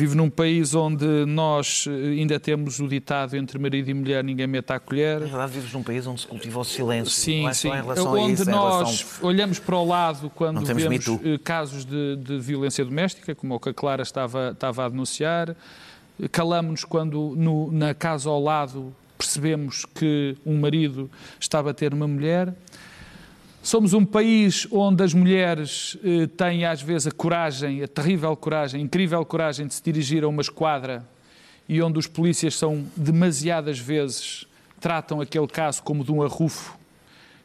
[0.00, 4.46] Vivo num país onde nós eh, ainda temos o ditado entre marido e mulher, ninguém
[4.46, 5.20] mete a colher.
[5.20, 7.12] Na verdade, vives num país onde se cultiva o silêncio.
[7.12, 7.68] Sim, é sim.
[7.68, 9.28] onde isso, nós relação...
[9.28, 13.68] olhamos para o lado quando vemos eh, casos de, de, violência doméstica, como o que
[13.68, 15.54] a Clara estava, estava a denunciar.
[16.32, 22.08] Calamos-nos quando no, na casa ao lado percebemos que um marido está a bater uma
[22.08, 22.54] mulher.
[23.62, 28.80] Somos um país onde as mulheres eh, têm às vezes a coragem, a terrível coragem,
[28.80, 31.06] a incrível coragem de se dirigir a uma esquadra
[31.68, 34.46] e onde os polícias são demasiadas vezes
[34.80, 36.78] tratam aquele caso como de um arrufo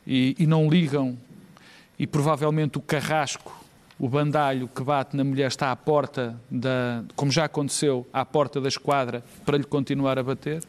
[0.08, 1.18] e, e não ligam
[2.00, 3.54] e provavelmente o carrasco,
[4.00, 8.62] o bandalho que bate na mulher está à porta da, como já aconteceu, à porta
[8.62, 10.64] da esquadra para lhe continuar a bater.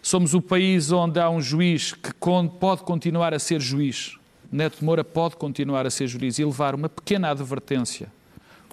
[0.00, 2.12] Somos o país onde há um juiz que
[2.58, 4.18] pode continuar a ser juiz
[4.50, 8.10] Neto Moura pode continuar a ser juiz e levar uma pequena advertência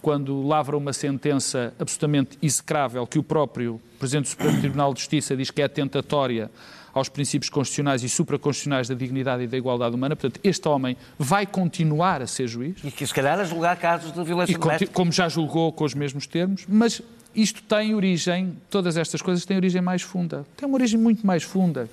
[0.01, 5.35] quando lavra uma sentença absolutamente execrável que o próprio Presidente do Supremo Tribunal de Justiça
[5.35, 6.49] diz que é tentatória
[6.93, 10.15] aos princípios constitucionais e supraconstitucionais da dignidade e da igualdade humana.
[10.15, 12.77] Portanto, este homem vai continuar a ser juiz.
[12.83, 14.93] E que se calhar a julgar casos de violência e, doméstica.
[14.93, 17.01] Como já julgou com os mesmos termos, mas
[17.35, 20.45] isto tem origem, todas estas coisas têm origem mais funda.
[20.55, 21.89] Tem uma origem muito mais funda.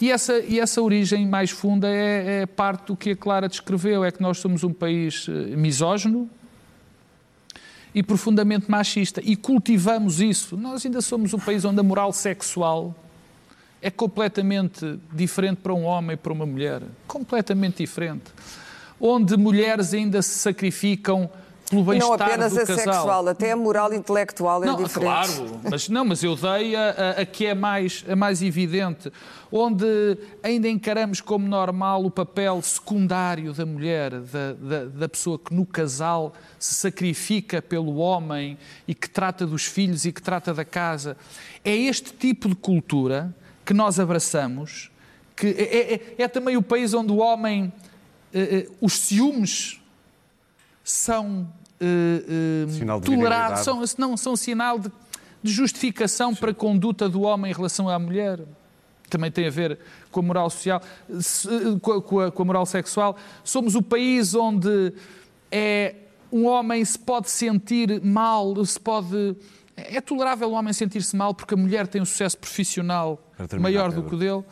[0.00, 4.04] E essa, e essa origem mais funda é, é parte do que a Clara descreveu:
[4.04, 6.28] é que nós somos um país eh, misógino
[7.94, 9.20] e profundamente machista.
[9.24, 10.56] E cultivamos isso.
[10.56, 12.94] Nós ainda somos um país onde a moral sexual
[13.80, 16.82] é completamente diferente para um homem e para uma mulher.
[17.06, 18.32] Completamente diferente.
[18.98, 21.30] Onde mulheres ainda se sacrificam
[21.70, 25.04] pelo bem-estar Não apenas a sexual, até a moral intelectual é não, diferente.
[25.04, 29.10] Claro, mas não, mas eu dei a, a, a, que é mais, a mais evidente,
[29.50, 29.86] onde
[30.42, 35.64] ainda encaramos como normal o papel secundário da mulher, da, da, da pessoa que no
[35.64, 41.16] casal se sacrifica pelo homem e que trata dos filhos e que trata da casa.
[41.64, 44.90] É este tipo de cultura que nós abraçamos,
[45.34, 47.72] que é, é, é também o país onde o homem,
[48.32, 49.80] eh, eh, os ciúmes
[50.84, 51.48] são
[51.80, 54.92] uh, uh, tolerados, são, não, são sinal de,
[55.42, 56.40] de justificação Sim.
[56.40, 58.40] para a conduta do homem em relação à mulher.
[59.08, 59.78] Também tem a ver
[60.10, 60.82] com a moral social,
[61.80, 63.16] com a, com a moral sexual.
[63.42, 64.92] Somos o país onde
[65.50, 65.94] é
[66.30, 69.36] um homem se pode sentir mal, se pode.
[69.76, 73.20] É tolerável o homem sentir-se mal porque a mulher tem um sucesso profissional
[73.60, 74.44] maior do que o dele.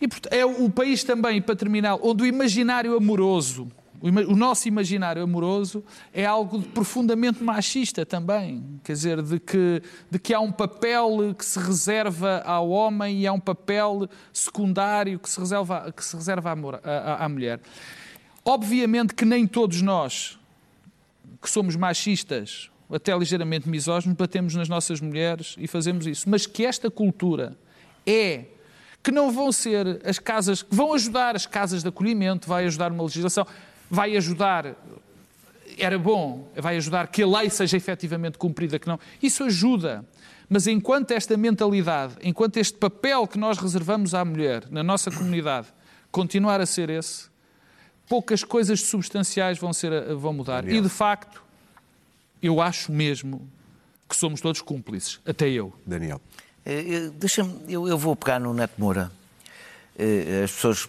[0.00, 3.70] E é o país também, para terminar, onde o imaginário amoroso
[4.02, 8.80] o nosso imaginário amoroso é algo profundamente machista também.
[8.82, 13.26] Quer dizer, de que, de que há um papel que se reserva ao homem e
[13.28, 17.60] há um papel secundário que se reserva, que se reserva à, à, à mulher.
[18.44, 20.36] Obviamente que nem todos nós,
[21.40, 26.28] que somos machistas, até ligeiramente misóginos, batemos nas nossas mulheres e fazemos isso.
[26.28, 27.56] Mas que esta cultura
[28.04, 28.46] é
[29.00, 32.90] que não vão ser as casas que vão ajudar as casas de acolhimento, vai ajudar
[32.90, 33.46] uma legislação
[33.92, 34.74] vai ajudar,
[35.76, 38.98] era bom, vai ajudar que a lei seja efetivamente cumprida, que não.
[39.22, 40.02] Isso ajuda.
[40.48, 45.66] Mas enquanto esta mentalidade, enquanto este papel que nós reservamos à mulher na nossa comunidade
[46.10, 47.26] continuar a ser esse,
[48.08, 50.62] poucas coisas substanciais vão, ser, vão mudar.
[50.62, 50.78] Daniel.
[50.78, 51.42] E de facto,
[52.42, 53.46] eu acho mesmo
[54.08, 55.70] que somos todos cúmplices, até eu.
[55.86, 56.20] Daniel.
[56.64, 59.12] Eh, deixa-me, eu, eu, vou pegar no Neto Moura.
[59.98, 60.88] Eh, as pessoas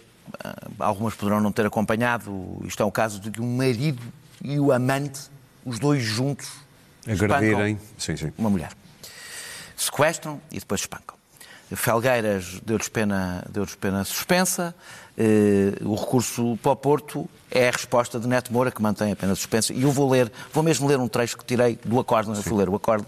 [0.80, 4.02] algumas poderão não ter acompanhado, isto é o caso de que o marido
[4.44, 5.22] e o amante,
[5.66, 6.50] os dois juntos,
[7.08, 8.32] agredirem sim, sim.
[8.38, 8.72] uma mulher.
[9.76, 11.16] Sequestram e depois espancam.
[11.76, 14.76] Felgueiras deu-lhes pena, deu pena suspensa.
[15.18, 19.16] Eh, o recurso para o Porto é a resposta de Neto Moura, que mantém a
[19.16, 19.74] pena suspensa.
[19.74, 22.58] E eu vou ler, vou mesmo ler um trecho que tirei do acórdão, eu fui
[22.58, 23.08] ler o acórdão.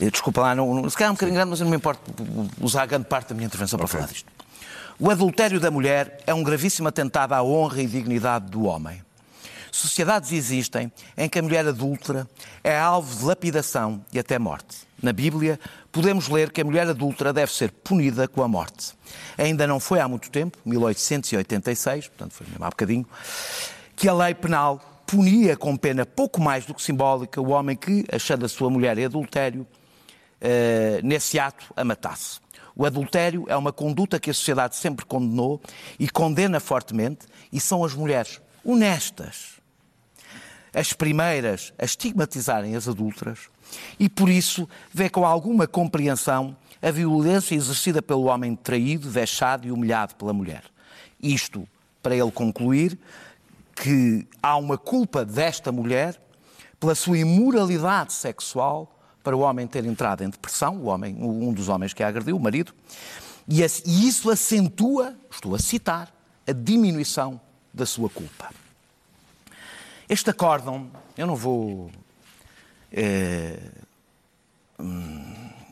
[0.00, 2.02] Eh, desculpa lá, não, se calhar é um bocadinho grande, mas eu não me importo
[2.60, 4.00] usar grande parte da minha intervenção para okay.
[4.00, 4.31] falar disto.
[5.04, 9.02] O adultério da mulher é um gravíssimo atentado à honra e dignidade do homem.
[9.72, 12.24] Sociedades existem em que a mulher adúltera
[12.62, 14.86] é alvo de lapidação e até morte.
[15.02, 15.58] Na Bíblia,
[15.90, 18.94] podemos ler que a mulher adúltera deve ser punida com a morte.
[19.36, 23.06] Ainda não foi há muito tempo, 1886, portanto foi mesmo há bocadinho,
[23.96, 28.04] que a lei penal punia com pena pouco mais do que simbólica o homem que,
[28.12, 29.66] achando a sua mulher em adultério,
[30.40, 32.41] eh, nesse ato a matasse.
[32.74, 35.60] O adultério é uma conduta que a sociedade sempre condenou
[35.98, 39.60] e condena fortemente, e são as mulheres honestas,
[40.72, 43.40] as primeiras a estigmatizarem as adúlteras,
[43.98, 49.70] e por isso vê com alguma compreensão a violência exercida pelo homem traído, vexado e
[49.70, 50.64] humilhado pela mulher.
[51.22, 51.68] Isto
[52.02, 52.98] para ele concluir
[53.76, 56.20] que há uma culpa desta mulher
[56.80, 61.68] pela sua imoralidade sexual para o homem ter entrado em depressão, o homem, um dos
[61.68, 62.74] homens que a agrediu, o marido,
[63.48, 63.62] e
[64.06, 66.12] isso acentua, estou a citar,
[66.46, 67.40] a diminuição
[67.72, 68.50] da sua culpa.
[70.08, 71.90] Este acórdão, eu não vou.
[72.92, 73.58] É,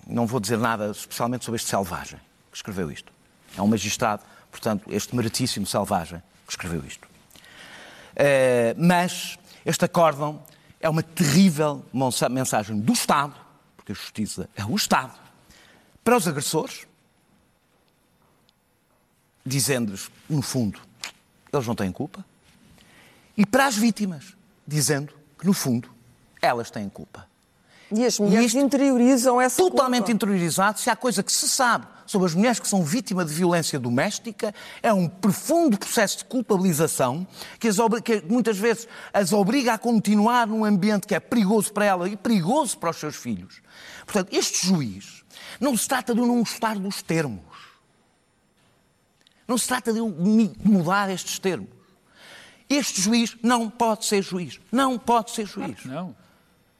[0.06, 2.18] não vou dizer nada especialmente sobre este selvagem
[2.50, 3.12] que escreveu isto.
[3.56, 7.08] É um magistrado, portanto, este meritíssimo selvagem que escreveu isto.
[8.16, 10.42] É, mas este acórdão
[10.80, 11.84] é uma terrível
[12.30, 13.34] mensagem do Estado,
[13.90, 15.12] porque a justiça é o Estado,
[16.04, 16.86] para os agressores,
[19.44, 20.80] dizendo-lhes, no fundo,
[21.52, 22.24] eles não têm culpa,
[23.36, 24.36] e para as vítimas,
[24.66, 25.90] dizendo que, no fundo,
[26.40, 27.26] elas têm culpa.
[27.92, 30.12] E as mulheres e interiorizam essa Totalmente culpa.
[30.12, 30.78] interiorizado.
[30.78, 34.52] Se há coisa que se sabe sobre as mulheres que são vítimas de violência doméstica,
[34.82, 37.24] é um profundo processo de culpabilização
[37.56, 41.84] que, as, que muitas vezes as obriga a continuar num ambiente que é perigoso para
[41.84, 43.62] ela e perigoso para os seus filhos.
[44.04, 45.22] Portanto, este juiz
[45.60, 47.44] não se trata de não gostar dos termos.
[49.46, 50.00] Não se trata de
[50.64, 51.70] mudar estes termos.
[52.68, 54.58] Este juiz não pode ser juiz.
[54.72, 55.84] Não pode ser juiz.
[55.84, 56.16] Não.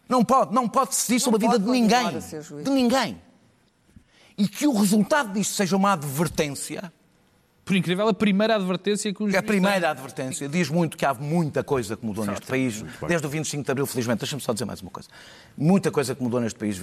[0.09, 2.19] Não pode, não pode decidir sobre a vida de ninguém.
[2.65, 3.30] De ninguém.
[4.41, 6.91] E que o resultado disto seja uma advertência
[7.71, 11.63] por incrível, a primeira advertência que os A primeira advertência diz muito que há muita
[11.63, 14.19] coisa que mudou neste país, desde o 25 de Abril, felizmente.
[14.19, 15.09] Deixa-me só dizer mais uma coisa.
[15.57, 16.81] Muita coisa que mudou neste país,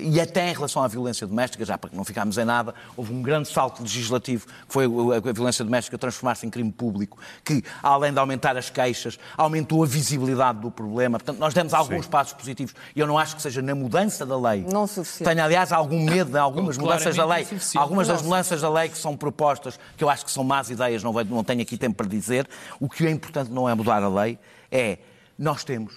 [0.00, 3.14] e até em relação à violência doméstica, já para que não ficámos em nada, houve
[3.14, 8.12] um grande salto legislativo, que foi a violência doméstica transformar-se em crime público, que, além
[8.12, 11.20] de aumentar as queixas, aumentou a visibilidade do problema.
[11.20, 12.10] Portanto, nós demos alguns Sim.
[12.10, 14.66] passos positivos, e eu não acho que seja na mudança da lei.
[14.68, 15.30] Não suficiente.
[15.30, 17.46] Tenho, aliás, algum medo de algumas mudanças da lei.
[17.76, 21.02] Algumas das mudanças da lei que são propostas, que eu acho que são más ideias,
[21.02, 22.48] não, não tenho aqui tempo para dizer.
[22.80, 24.38] O que é importante não é mudar a lei,
[24.70, 24.98] é
[25.38, 25.94] nós temos,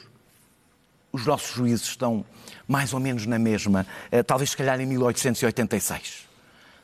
[1.12, 2.26] os nossos juízes estão
[2.68, 6.28] mais ou menos na mesma, eh, talvez se calhar em 1886.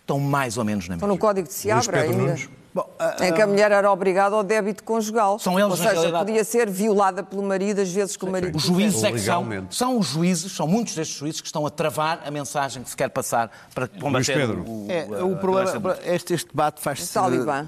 [0.02, 1.06] Estão mais ou menos na mesma.
[1.06, 2.38] Estão no Código de Seabra ainda.
[2.76, 5.39] Bom, uh, em que a mulher era obrigada ao débito conjugal.
[5.39, 6.26] São eles, Ou seja, realidade...
[6.26, 8.57] podia ser violada pelo marido às vezes que o marido...
[8.57, 11.69] Os juízes é que são, são os juízes, são muitos destes juízes que estão a
[11.69, 15.97] travar a mensagem que se quer passar para combater o, é, o problema.
[16.03, 17.17] Este, este debate faz-se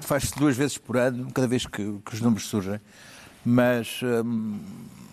[0.02, 2.78] faz duas vezes por ano, cada vez que, que os números surgem,
[3.42, 4.60] mas hum,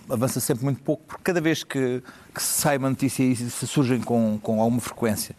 [0.10, 3.66] avança sempre muito pouco, porque cada vez que, que se sai uma notícia e se
[3.66, 5.38] surgem com, com alguma frequência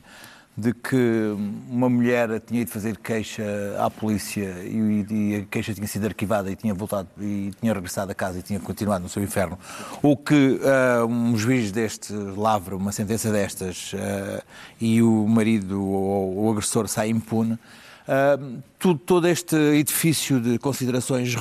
[0.57, 1.35] de que
[1.69, 3.45] uma mulher tinha ido fazer queixa
[3.79, 8.11] à polícia e, e, a queixa tinha sido arquivada e tinha voltado e tinha regressado
[8.11, 9.59] a casa e tinha continuado no seu inferno,
[10.03, 14.43] ou que uh, um juiz deste lavra uma sentença destas uh,
[14.81, 21.35] e o marido ou o agressor sai impune, uh, tudo, todo este edifício de considerações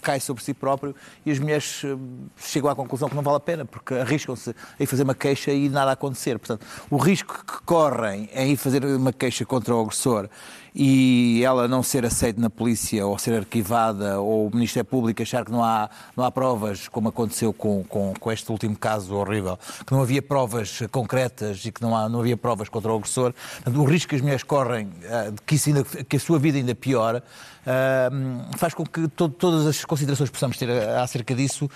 [0.00, 0.94] cai sobre si próprio
[1.24, 1.96] e as mulheres eh,
[2.38, 5.52] chegam à conclusão que não vale a pena, porque arriscam-se a ir fazer uma queixa
[5.52, 6.38] e nada acontecer.
[6.38, 10.28] Portanto, o risco que correm em ir fazer uma queixa contra o agressor
[10.74, 15.44] e ela não ser aceita na polícia ou ser arquivada ou o Ministério Público achar
[15.44, 19.58] que não há, não há provas, como aconteceu com, com, com este último caso horrível,
[19.86, 23.34] que não havia provas concretas e que não, há, não havia provas contra o agressor,
[23.66, 26.74] o risco que as mulheres correm eh, que, isso ainda, que a sua vida ainda
[26.74, 27.22] piora,
[27.60, 31.70] Uh, faz com que to todas as considerações que possamos ter acerca disso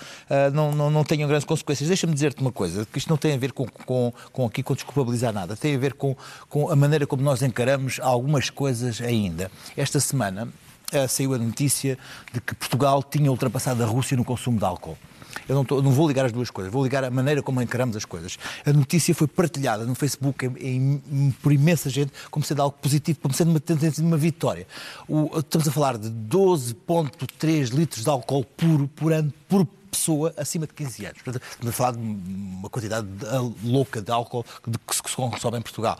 [0.51, 1.87] não, não, não, tenham grandes consequências.
[1.87, 4.73] Deixa-me dizer-te uma coisa, que isto não tem a ver com, com, com aqui com
[4.73, 6.15] desculpabilizar nada, tem a ver com,
[6.49, 9.51] com a maneira como nós encaramos algumas coisas coisas ainda.
[9.75, 10.47] Esta semana
[10.93, 11.97] uh, saiu a notícia
[12.31, 14.97] de que Portugal tinha ultrapassado a Rússia no consumo de álcool.
[15.49, 17.95] Eu não, tô, não vou ligar as duas coisas, vou ligar a maneira como encaramos
[17.97, 18.37] as coisas.
[18.65, 23.19] A notícia foi partilhada no Facebook em, em, por imensa gente como sendo algo positivo,
[23.21, 23.61] como sendo uma,
[23.99, 24.65] uma vitória.
[25.07, 30.67] O, estamos a falar de 12,3 litros de álcool puro por ano por pessoa acima
[30.67, 31.21] de 15 anos.
[31.21, 33.07] Portanto, estamos a falar de uma quantidade
[33.63, 34.45] louca de álcool
[34.87, 35.97] que se consome em Portugal.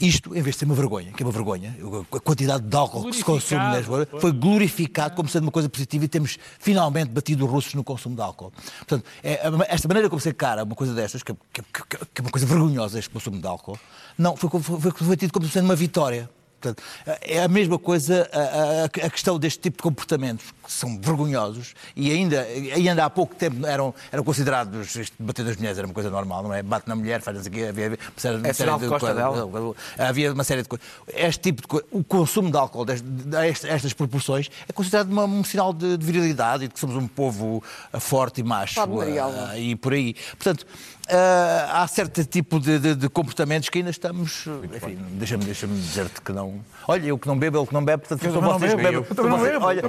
[0.00, 1.76] Isto, em vez de ser uma vergonha, que é uma vergonha,
[2.10, 5.68] a quantidade de álcool que se consome na Lisboa foi glorificado como sendo uma coisa
[5.68, 8.50] positiva e temos finalmente batido os russos no consumo de álcool.
[8.78, 12.22] Portanto, é, esta maneira como se encara uma coisa destas, que, que, que, que, é
[12.22, 13.78] uma coisa vergonhosa, este consumo de álcool,
[14.16, 16.30] não, foi, foi, foi tido como sendo uma vitória.
[16.60, 16.82] Portanto,
[17.22, 21.74] é a mesma coisa a, a, a, questão deste tipo de comportamentos, que são vergonhosos
[21.96, 25.94] e ainda, ainda há pouco tempo eram, eram considerados, isto bater nas mulheres era uma
[25.94, 26.62] coisa normal, não é?
[26.62, 29.76] Bate na mulher, faz aqui, havia, havia uma série, é série de coisas.
[29.98, 30.86] Havia uma série de coisas.
[31.08, 35.42] Este tipo de coisa, o consumo de álcool destas, estas proporções é considerado uma, um
[35.42, 37.62] sinal de, de, virilidade e de que somos um povo
[37.98, 40.14] forte e macho uh, e por aí.
[40.32, 40.66] Portanto,
[41.10, 44.46] Uh, há certo tipo de, de, de, comportamentos que ainda estamos.
[44.72, 46.60] Enfim, deixa-me deixa dizer-te que não.
[46.86, 49.04] Olha, eu que não bebo, ele que não bebe, portanto, eu não vocês bebo.
[49.10, 49.64] Eu também não bebo.
[49.64, 49.80] Olha,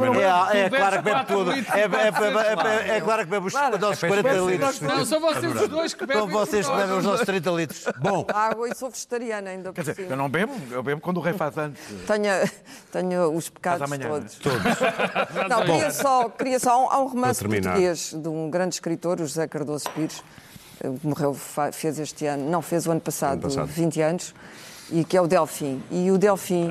[0.52, 1.52] é, é, claro que bebe tudo.
[1.52, 4.82] É, é, claro que bebe os nossos 40 litros.
[4.82, 6.24] Não, são vocês os dois que bebem.
[6.24, 7.86] São vocês que bebem os nossos 30 litros.
[8.02, 8.26] Bom.
[8.34, 11.34] Água e sou vegetariana ainda Quer dizer, eu não bebo, eu bebo quando o rei
[11.34, 11.84] faz antes.
[12.08, 12.50] Tenho,
[12.92, 14.36] tenho os pecados todos.
[14.40, 14.64] Todos.
[15.48, 16.90] Não, queria só, queria só.
[16.90, 20.24] Há um romance português de um grande escritor, o José Cardoso Pires
[21.04, 21.34] morreu,
[21.72, 23.68] fez este ano, não, fez o ano passado, ano passado.
[23.68, 24.34] 20 anos,
[24.92, 25.82] e que é o Delfim.
[25.90, 26.70] E o Delfim,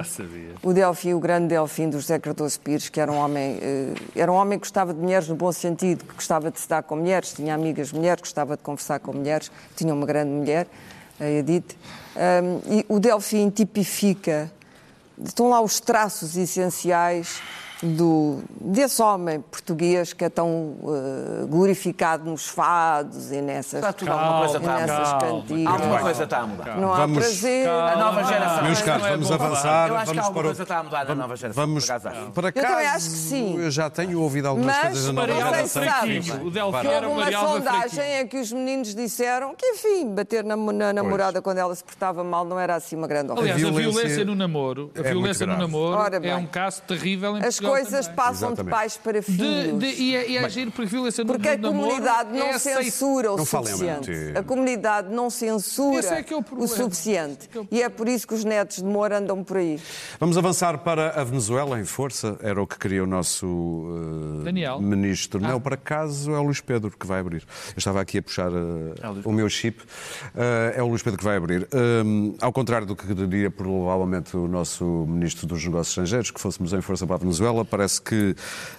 [0.62, 4.30] o Delfim, o grande Delfim do José Cardoso Pires, que era um homem, eh, era
[4.30, 6.96] um homem que gostava de mulheres no bom sentido, que gostava de se dar com
[6.96, 10.66] mulheres, tinha amigas mulheres, gostava de conversar com mulheres, tinha uma grande mulher,
[11.18, 11.76] a Edith.
[12.16, 14.50] Um, e o Delfim tipifica,
[15.22, 17.40] estão lá os traços essenciais
[17.82, 24.08] do, desse homem português que é tão uh, glorificado nos fados e nessas, está tudo,
[24.08, 25.72] calma, coisa está nessas cantigas.
[25.72, 26.76] Alguma coisa está a mudar.
[26.76, 27.68] Não há prazer.
[27.68, 28.64] A nova geração.
[28.64, 29.88] Meus caros, é vamos avançar.
[29.88, 31.66] Eu acho vamos que alguma coisa está a mudar na nova geração.
[31.66, 31.86] Vamos,
[32.34, 33.58] para eu também acho que sim.
[33.58, 35.82] Eu já tenho ouvido algumas Mas, coisas da nova geração.
[36.42, 36.60] Houve
[37.06, 41.74] uma sondagem em que os meninos disseram que, enfim, bater na, na namorada quando ela
[41.74, 43.54] se portava mal não era assim uma grande ofensa.
[43.54, 47.58] Aliás, a violência no namoro, a violência no namoro é um caso terrível em As
[47.70, 49.78] coisas passam de pais para filhos.
[49.78, 53.32] De, de, e, é, e é agir por violência Porque a comunidade não é censura
[53.32, 54.12] o não suficiente.
[54.34, 57.48] A comunidade não censura é, é o, o, suficiente.
[57.54, 59.80] É e é por isso que os netos de Moura andam por aí.
[60.18, 62.38] Vamos avançar para a Venezuela em força.
[62.42, 64.80] Era o que queria o nosso uh, Daniel.
[64.80, 65.40] ministro.
[65.44, 65.48] Ah.
[65.48, 67.42] Não, por acaso é o Luís Pedro que vai abrir.
[67.68, 68.94] Eu estava aqui a puxar uh,
[69.24, 69.80] o meu chip.
[69.80, 71.68] Uh, é o Luís Pedro que vai abrir.
[72.40, 76.80] ao contrário do que diria provavelmente o nosso ministro dos Negócios Estrangeiros, que fôssemos em
[76.80, 78.34] força para a Venezuela, parece que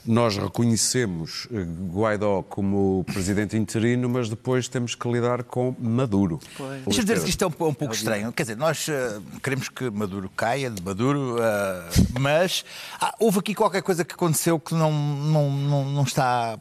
[0.06, 6.40] nós reconhecemos eh, Guaidó como presidente interino, mas depois temos que lidar com Maduro.
[6.86, 8.32] Deixa-me dizer que isto é um, um pouco estranho.
[8.32, 12.64] Quer dizer, nós uh, queremos que Maduro caia de Maduro, uh, mas
[13.00, 16.60] ah, houve aqui qualquer coisa que aconteceu que não, não, não, não está.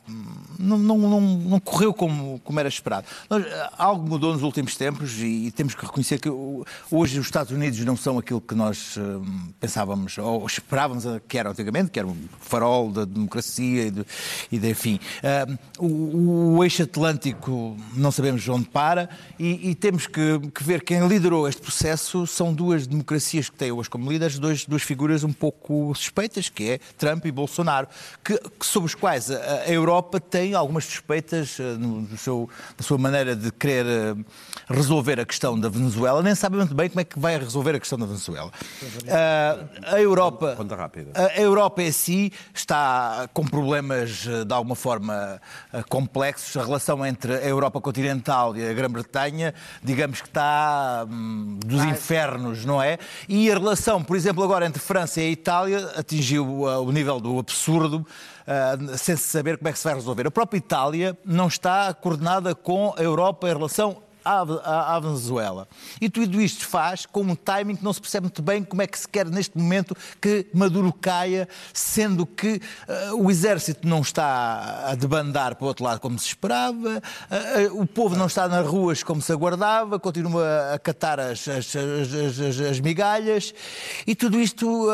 [0.58, 3.06] Não, não, não, não, correu como, como era esperado.
[3.28, 3.44] Nós,
[3.78, 7.78] algo mudou nos últimos tempos e, e, temos que reconhecer que hoje os Estados Unidos
[7.84, 9.24] não são aquilo que nós uh,
[9.58, 12.09] pensávamos ou esperávamos que eram antigamente, que era um
[12.40, 14.06] farol da democracia e de,
[14.50, 14.98] e de enfim.
[15.78, 19.08] Uh, o, o, eixo atlântico não sabemos onde para
[19.38, 23.72] e, e temos que, que, ver quem liderou este processo são duas democracias que têm
[23.72, 27.86] hoje como líderes, dois, duas figuras um pouco suspeitas, que é Trump e Bolsonaro,
[28.24, 32.48] que, que sobre os quais a, a, Europa tem algumas suspeitas uh, no, no seu,
[32.76, 34.24] na sua maneira de querer uh,
[34.68, 37.80] resolver a questão da Venezuela, nem sabe muito bem como é que vai resolver a
[37.80, 38.50] questão da Venezuela.
[39.84, 40.56] a Europa,
[41.14, 45.40] a Europa em si está com problemas eh, de alguma forma
[45.72, 46.56] eh, complexos.
[46.56, 52.64] A relação entre a Europa continental e a Grã-Bretanha, digamos que está hum, dos infernos,
[52.64, 52.98] não é?
[53.28, 57.38] E a relação, por exemplo, agora entre França e Itália atingiu uh, o nível do
[57.38, 58.06] absurdo.
[58.40, 60.26] Uh, sem se saber como é que se vai resolver.
[60.26, 65.66] A própria Itália não está coordenada com a Europa em relação à, à, à, Venezuela.
[66.00, 68.86] E tudo isto faz com um timing que não se percebe muito bem como é
[68.86, 72.60] que se quer neste momento que Maduro caia, sendo que
[73.10, 77.72] uh, o exército não está a debandar para o outro lado como se esperava, uh,
[77.72, 81.74] uh, o povo não está nas ruas como se aguardava, continua a catar as, as,
[81.74, 83.54] as, as migalhas
[84.06, 84.88] e tudo isto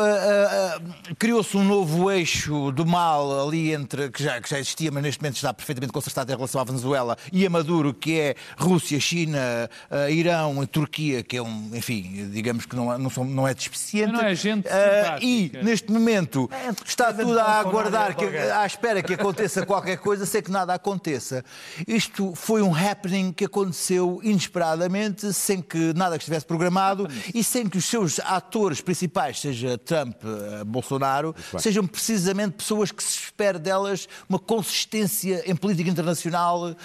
[1.19, 5.21] criou-se um novo eixo do mal ali entre, que já, que já existia, mas neste
[5.21, 9.16] momento está perfeitamente consertado em relação à Venezuela e a Maduro, que é Rússia, China
[9.17, 13.53] China, uh, Irão, Turquia, que é um, enfim, digamos que não, não, são, não é
[13.53, 14.13] deficiente.
[14.13, 19.01] Não é gente uh, E, neste momento, é, está tudo a aguardar, que, à espera
[19.01, 21.43] que aconteça qualquer coisa, sem que nada aconteça.
[21.87, 27.77] Isto foi um happening que aconteceu inesperadamente, sem que nada estivesse programado e sem que
[27.77, 34.07] os seus atores principais, seja Trump, uh, Bolsonaro, sejam precisamente pessoas que se espera delas
[34.29, 36.75] uma consistência em política internacional uh,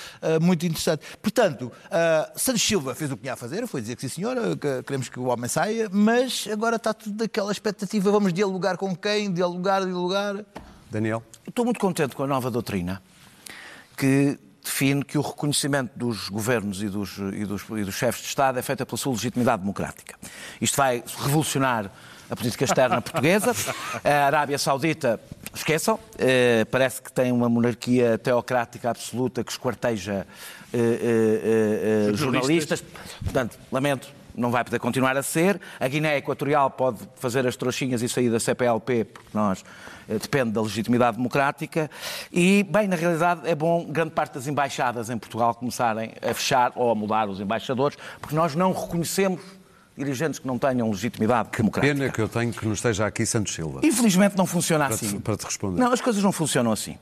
[0.40, 1.04] muito interessante.
[1.20, 4.56] Portanto, uh, Santos Silva fez o que tinha a fazer, foi dizer que sim senhora,
[4.56, 8.94] que queremos que o homem saia, mas agora está tudo daquela expectativa, vamos dialogar com
[8.94, 10.44] quem, dialogar, dialogar.
[10.90, 11.22] Daniel?
[11.46, 13.02] Estou muito contente com a nova doutrina,
[13.96, 18.28] que define que o reconhecimento dos governos e dos, e dos, e dos chefes de
[18.28, 20.16] Estado é feito pela sua legitimidade democrática.
[20.60, 21.90] Isto vai revolucionar
[22.32, 23.54] a política externa portuguesa.
[24.02, 25.20] A Arábia Saudita,
[25.54, 30.26] esqueçam, eh, parece que tem uma monarquia teocrática absoluta que esquarteja
[30.72, 32.82] eh, eh, jornalistas.
[33.22, 35.60] Portanto, lamento, não vai poder continuar a ser.
[35.78, 39.62] A Guiné Equatorial pode fazer as trouxinhas e sair da CPLP, porque nós
[40.08, 41.90] eh, depende da legitimidade democrática.
[42.32, 46.72] E, bem, na realidade é bom grande parte das embaixadas em Portugal começarem a fechar
[46.76, 49.42] ou a mudar os embaixadores, porque nós não reconhecemos
[49.96, 51.94] dirigentes que não tenham legitimidade democrática.
[51.94, 53.80] pena que eu tenho que não esteja aqui Santos Silva.
[53.82, 55.16] Infelizmente não funciona para assim.
[55.16, 55.80] Te, para te responder.
[55.80, 56.98] Não, as coisas não funcionam assim.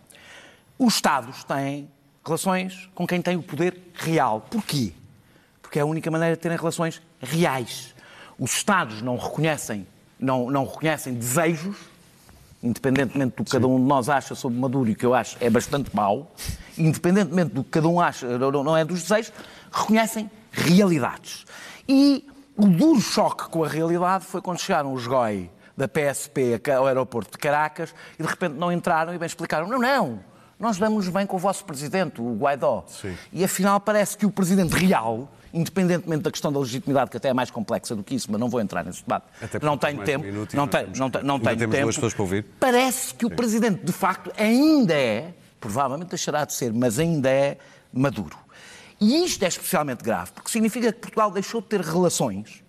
[0.78, 1.88] Os Estados têm
[2.24, 4.47] relações com quem tem o poder real.
[4.51, 4.93] Porquê?
[5.62, 7.95] Porque é a única maneira de terem relações reais.
[8.38, 9.86] Os Estados não reconhecem,
[10.18, 11.76] não, não reconhecem desejos,
[12.62, 15.49] independentemente do que cada um de nós acha sobre Maduro, e que eu acho é
[15.49, 16.34] bastante mau,
[16.76, 19.32] independentemente do que cada um acha, não é dos desejos,
[19.70, 21.45] reconhecem realidades.
[21.88, 22.24] E
[22.57, 27.32] o duro choque com a realidade foi quando chegaram os GOI da PSP ao aeroporto
[27.32, 30.20] de Caracas e de repente não entraram e bem explicaram: não, não,
[30.59, 32.84] nós damos bem com o vosso presidente, o Guaidó.
[32.86, 33.16] Sim.
[33.32, 37.32] E afinal parece que o presidente real, independentemente da questão da legitimidade, que até é
[37.32, 39.24] mais complexa do que isso, mas não vou entrar nesse debate,
[39.62, 41.82] não tenho tempo, não, tenho, não, tenho, não tenho temos tempo.
[41.84, 42.44] Duas pessoas para ouvir.
[42.61, 43.32] Parece que Sim.
[43.32, 47.57] o presidente de facto ainda é, provavelmente deixará de ser, mas ainda é
[47.90, 48.36] Maduro.
[49.01, 52.62] E isto é especialmente grave, porque significa que Portugal deixou de ter relações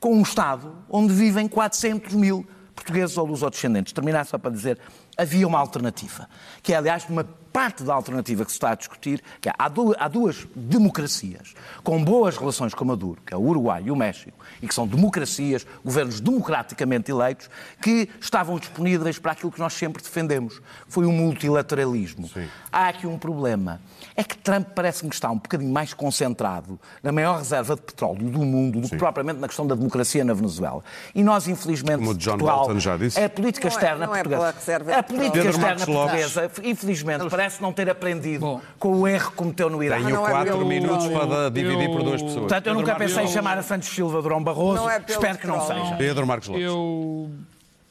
[0.00, 3.92] com um Estado onde vivem 400 mil portugueses ou lusodescendentes.
[3.92, 4.78] Terminar só para dizer,
[5.16, 6.28] havia uma alternativa,
[6.62, 7.24] que é, aliás, uma
[7.58, 11.54] parte da alternativa que se está a discutir, que é, há, duas, há duas democracias
[11.82, 14.86] com boas relações com Maduro, que é o Uruguai e o México, e que são
[14.86, 17.50] democracias, governos democraticamente eleitos,
[17.82, 22.28] que estavam disponíveis para aquilo que nós sempre defendemos, foi o multilateralismo.
[22.28, 22.46] Sim.
[22.70, 23.80] Há aqui um problema,
[24.14, 28.30] é que Trump parece-me que está um bocadinho mais concentrado na maior reserva de petróleo
[28.30, 28.90] do mundo do Sim.
[28.90, 30.84] que propriamente na questão da democracia na Venezuela.
[31.12, 33.18] E nós, infelizmente, Como o John Portugal, Bolton já disse.
[33.18, 35.86] a política não externa é, não portuguesa, é reserva de a política Pedro externa Marcos
[35.88, 36.32] Lopes.
[36.32, 38.60] portuguesa, infelizmente, parece não ter aprendido Bom.
[38.78, 39.96] com o erro que cometeu no Irã.
[39.96, 42.40] Tenho não é quatro minutos para dividir Eu- por duas pessoas.
[42.40, 44.82] Portanto, eu nunca pensei em Marcos- chamar a Santos Silva Durão Barroso.
[44.82, 45.96] Não é Espero que não seja.
[45.96, 46.64] Pedro Marcos Lopes.
[46.64, 47.30] Eu,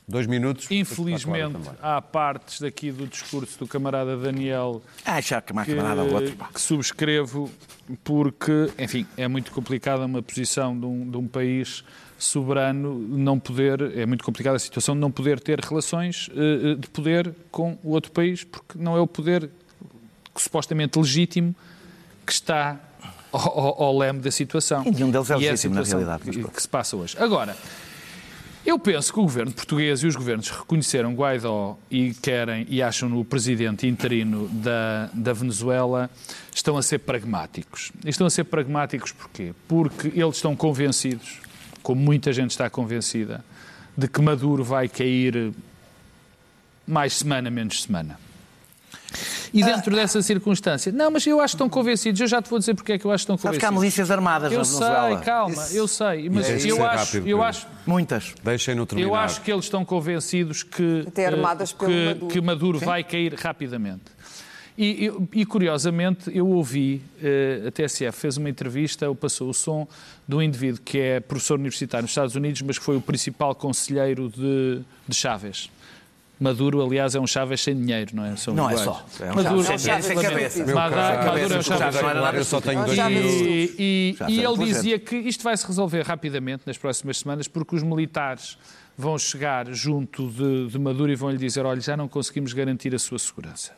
[0.08, 0.72] Dois minutos.
[0.72, 6.04] infelizmente, há partes daqui do discurso do camarada Daniel Ah, já que mais que, camarada
[6.04, 6.34] outro.
[6.38, 6.48] pá.
[6.54, 7.52] que subscrevo
[8.06, 11.84] porque, enfim, é muito complicada uma posição de um, de um país
[12.18, 16.76] soberano não poder, é muito complicada a situação de não poder ter relações eh, eh,
[16.76, 19.50] de poder com o outro país, porque não é o poder
[20.36, 21.54] supostamente legítimo
[22.26, 22.80] que está
[23.32, 24.84] ao, ao, ao leme da situação.
[24.86, 27.16] E nenhum deles é a legítimo, na situação realidade, mas Que, que se passa hoje.
[27.20, 27.56] Agora,
[28.68, 33.18] eu penso que o governo português e os governos reconheceram Guaidó e querem e acham-no
[33.18, 36.10] o presidente interino da, da Venezuela
[36.54, 37.94] estão a ser pragmáticos.
[38.04, 39.54] E estão a ser pragmáticos porquê?
[39.70, 41.40] Porque eles estão convencidos,
[41.82, 43.42] como muita gente está convencida,
[43.96, 45.54] de que Maduro vai cair
[46.86, 48.20] mais semana, menos semana.
[49.54, 52.60] E dentro dessa circunstância, não, mas eu acho que estão convencidos, eu já te vou
[52.60, 53.82] dizer porque é que eu acho que estão Sabes que há convencidos.
[53.98, 55.20] milícias armadas Eu na sei, Venezuela.
[55.22, 58.34] calma, eu sei, mas Isso tem que eu acho, rápido, eu acho, Muitas.
[58.44, 59.08] Deixem-no terminar.
[59.10, 62.28] eu acho que eles estão convencidos que, Até armadas eh, pelo que, Maduro.
[62.28, 64.04] que Maduro vai cair rapidamente.
[64.78, 69.54] E, eu- e, curiosamente, eu ouvi, eh, a TSF fez uma entrevista, ou passou o
[69.54, 69.88] som,
[70.28, 73.56] de um indivíduo que é professor universitário nos Estados Unidos, mas que foi o principal
[73.56, 75.72] conselheiro de, de Chávez.
[76.40, 78.36] Maduro, aliás, é um Chávez sem dinheiro, não é?
[78.36, 78.86] São Não é iguais.
[78.86, 79.06] só.
[79.26, 80.32] É um Maduro, Chávez sem dinheiro, sem lamento.
[80.34, 80.60] cabeça.
[80.76, 84.58] Maduro- é um cabeça, Chávez era nada Eu só tenho dois e, e- e ele
[84.66, 88.58] dizia que isto vai se resolver rapidamente nas próximas semanas, porque os militares
[89.00, 92.94] vão chegar junto de, de Maduro e vão lhe dizer: olha, já não conseguimos garantir
[92.94, 93.72] a sua segurança.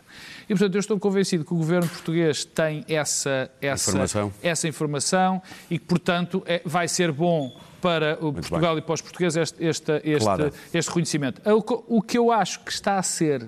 [0.44, 4.34] E, portanto, eu estou convencido que o governo português tem essa, essa, Informação.
[4.42, 9.02] essa informação e que, portanto, é- vai ser bom para o Portugal e para os
[9.02, 10.52] portugueses este, este, este, Clara.
[10.74, 11.42] este reconhecimento.
[11.88, 13.48] O que eu acho que está a ser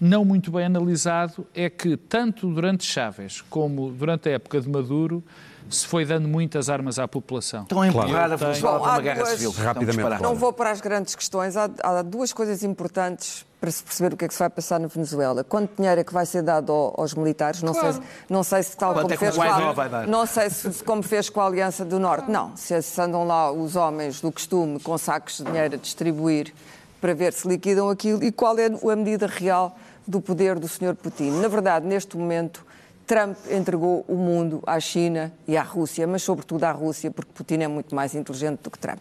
[0.00, 5.22] não muito bem analisado é que, tanto durante Chávez como durante a época de Maduro,
[5.68, 7.62] se foi dando muitas armas à população.
[7.62, 9.50] Estão a empurrar a Venezuela para uma guerra duas- civil.
[9.52, 10.22] Rapidamente.
[10.22, 11.56] Não vou para as grandes questões.
[11.56, 14.80] Há, há duas coisas importantes para se perceber o que é que se vai passar
[14.80, 15.44] na Venezuela.
[15.44, 17.62] Quanto dinheiro é que vai ser dado ao- aos militares?
[17.62, 20.50] Não, sei, se- não sei se tal Quanto como é fez com a, não sei
[20.50, 22.28] se, se como fez com a Aliança do Norte.
[22.28, 26.52] Não, se, se andam lá os homens do costume com sacos de dinheiro a distribuir
[27.00, 29.78] para ver se liquidam aquilo e qual é a medida real
[30.10, 30.94] do poder do Sr.
[30.94, 31.30] Putin.
[31.40, 32.66] Na verdade, neste momento,
[33.06, 37.62] Trump entregou o mundo à China e à Rússia, mas sobretudo à Rússia, porque Putin
[37.62, 39.00] é muito mais inteligente do que Trump.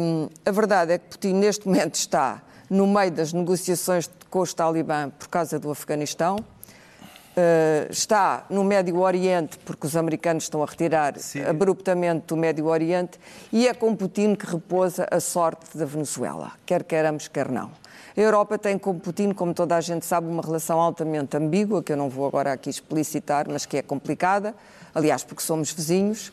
[0.00, 4.52] Hum, a verdade é que Putin, neste momento, está no meio das negociações com os
[4.52, 6.36] talibã por causa do Afeganistão.
[6.36, 11.14] Uh, está no Médio Oriente, porque os americanos estão a retirar
[11.48, 13.18] abruptamente do Médio Oriente,
[13.52, 17.70] e é com Putin que repousa a sorte da Venezuela, quer queiramos, quer não.
[18.18, 21.92] A Europa tem com Putin, como toda a gente sabe, uma relação altamente ambígua, que
[21.92, 24.56] eu não vou agora aqui explicitar, mas que é complicada,
[24.92, 26.32] aliás, porque somos vizinhos.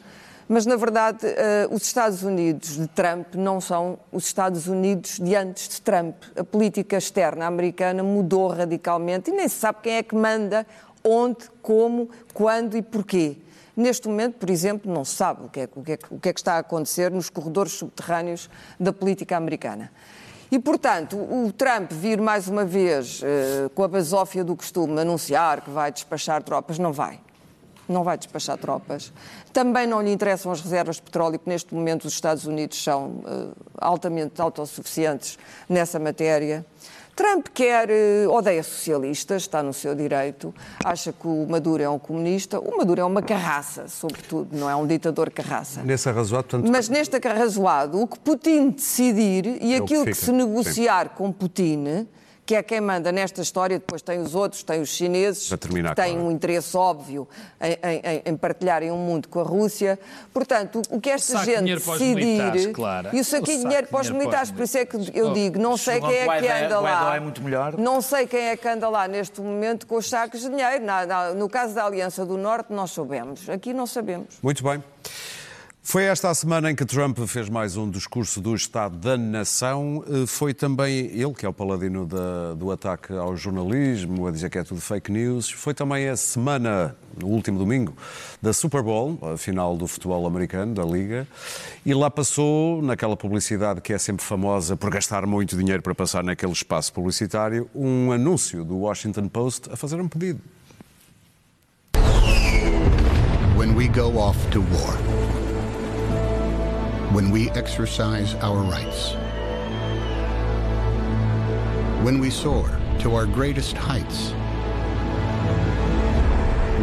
[0.49, 5.35] Mas, na verdade, eh, os Estados Unidos de Trump não são os Estados Unidos de
[5.35, 6.15] antes de Trump.
[6.35, 10.65] A política externa americana mudou radicalmente e nem se sabe quem é que manda,
[11.03, 13.37] onde, como, quando e porquê.
[13.77, 16.29] Neste momento, por exemplo, não se sabe o que, é, o, que é, o que
[16.29, 19.91] é que está a acontecer nos corredores subterrâneos da política americana.
[20.51, 25.61] E, portanto, o Trump vir mais uma vez, eh, com a basófia do costume, anunciar
[25.61, 27.19] que vai despachar tropas, não vai.
[27.87, 29.11] Não vai despachar tropas.
[29.51, 33.23] Também não lhe interessam as reservas de petróleo, porque neste momento os Estados Unidos são
[33.25, 33.47] eh,
[33.79, 35.37] altamente autossuficientes
[35.67, 36.65] nessa matéria.
[37.15, 40.53] Trump quer, eh, odeia socialistas, está no seu direito,
[40.83, 42.59] acha que o Maduro é um comunista.
[42.59, 45.81] O Maduro é uma carraça, sobretudo, não é um ditador carraça.
[45.81, 50.13] Nesse arrazoado, portanto, Mas neste arrazoado, o que Putin decidir e É que aquilo que,
[50.13, 52.05] fica, se negociar com Putin,
[52.45, 56.01] que é quem manda nesta história, depois tem os outros, tem os chineses, terminar, que
[56.01, 56.27] têm claro.
[56.27, 57.27] um interesse óbvio
[57.59, 59.97] em, em- em partilharem um mundo com a Rússia.
[60.31, 62.71] Portanto, o que esta gente decidir.
[62.71, 63.09] Clara.
[63.13, 65.57] E o saquinho de dinheiro para os militares, por isso é que eu Oh, digo,
[65.59, 67.15] não sei quem é que Guaidó- anda lá.
[67.15, 67.77] É muito melhor.
[67.77, 70.85] Não sei quem é que anda lá neste momento com os sacos de dinheiro.
[71.35, 73.49] No caso da Aliança do Norte, nós soubemos.
[73.49, 74.35] Aqui não sabemos.
[74.43, 74.83] Muito bem.
[75.87, 80.03] Foi esta a semana em que Trump fez mais um discurso do Estado da Nação.
[80.07, 84.49] Eh, Foi também ele, que é o paladino da- do ataque ao jornalismo, a dizer
[84.49, 85.47] que é tudo fake news.
[85.51, 87.93] Foi também a semana, no último domingo,
[88.41, 91.27] da Super Bowl, a final do futebol americano, da Liga.
[91.85, 96.23] E lá passou, naquela publicidade que é sempre famosa por gastar muito dinheiro para passar
[96.23, 100.41] naquele espaço publicitário, um anúncio do Washington Post a fazer um pedido.
[103.55, 104.97] when we go off to war,
[107.15, 109.13] when we exercise our rights,
[112.03, 114.31] when we soar to our greatest heights,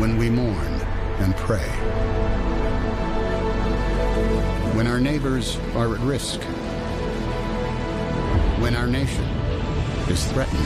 [0.01, 0.73] when we mourn
[1.19, 1.69] and pray,
[4.75, 6.41] when our neighbors are at risk,
[8.59, 9.25] when our nation
[10.09, 10.65] is threatened,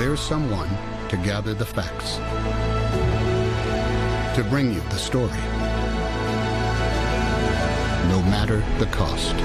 [0.00, 0.68] there's someone
[1.08, 2.16] to gather the facts.
[4.34, 5.69] To bring you the story,
[8.10, 9.36] no matter the cost.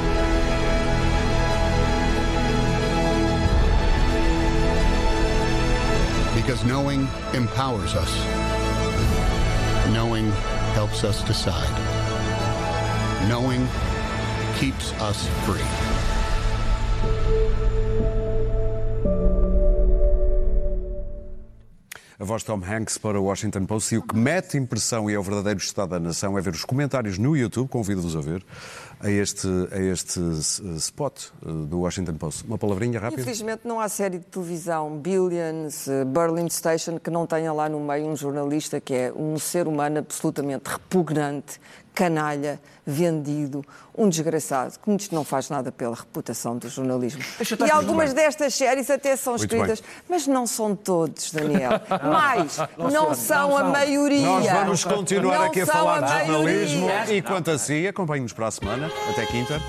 [6.35, 8.11] Because knowing empowers us,
[9.93, 10.31] knowing
[10.73, 11.69] helps us decide,
[13.29, 13.67] knowing
[14.57, 15.94] keeps us free.
[22.17, 23.93] A voz de Tom Hanks para o Washington Post.
[23.93, 26.63] E o que mete impressão e é o verdadeiro estado da nação é ver os
[26.63, 28.45] comentários no YouTube, convido-vos a ver,
[29.05, 30.19] a este, a este
[30.77, 32.43] spot eh, do Washington Post.
[32.45, 33.21] Uma palavrinha rápida?
[33.21, 37.79] Infelizmente não há série de televisão, Billions, eh, Berlin Station, que não tenha lá no
[37.79, 41.59] meio um jornalista que é um ser humano absolutamente repugnante,
[41.93, 43.63] canalha, vendido,
[43.97, 47.21] um desgraçado, que não faz nada pela reputação do jornalismo.
[47.65, 48.25] E algumas bem.
[48.25, 51.71] destas séries até são Muito escritas, mas não são todos, Daniel.
[52.03, 53.71] Mais, não, são, são não a são.
[53.71, 54.25] maioria.
[54.27, 57.15] Nós vamos continuar Não aqui a falar a de jornalismo maioria.
[57.15, 58.91] e quanto a si, acompanhe-nos para a semana.
[59.09, 59.61] Até quinta.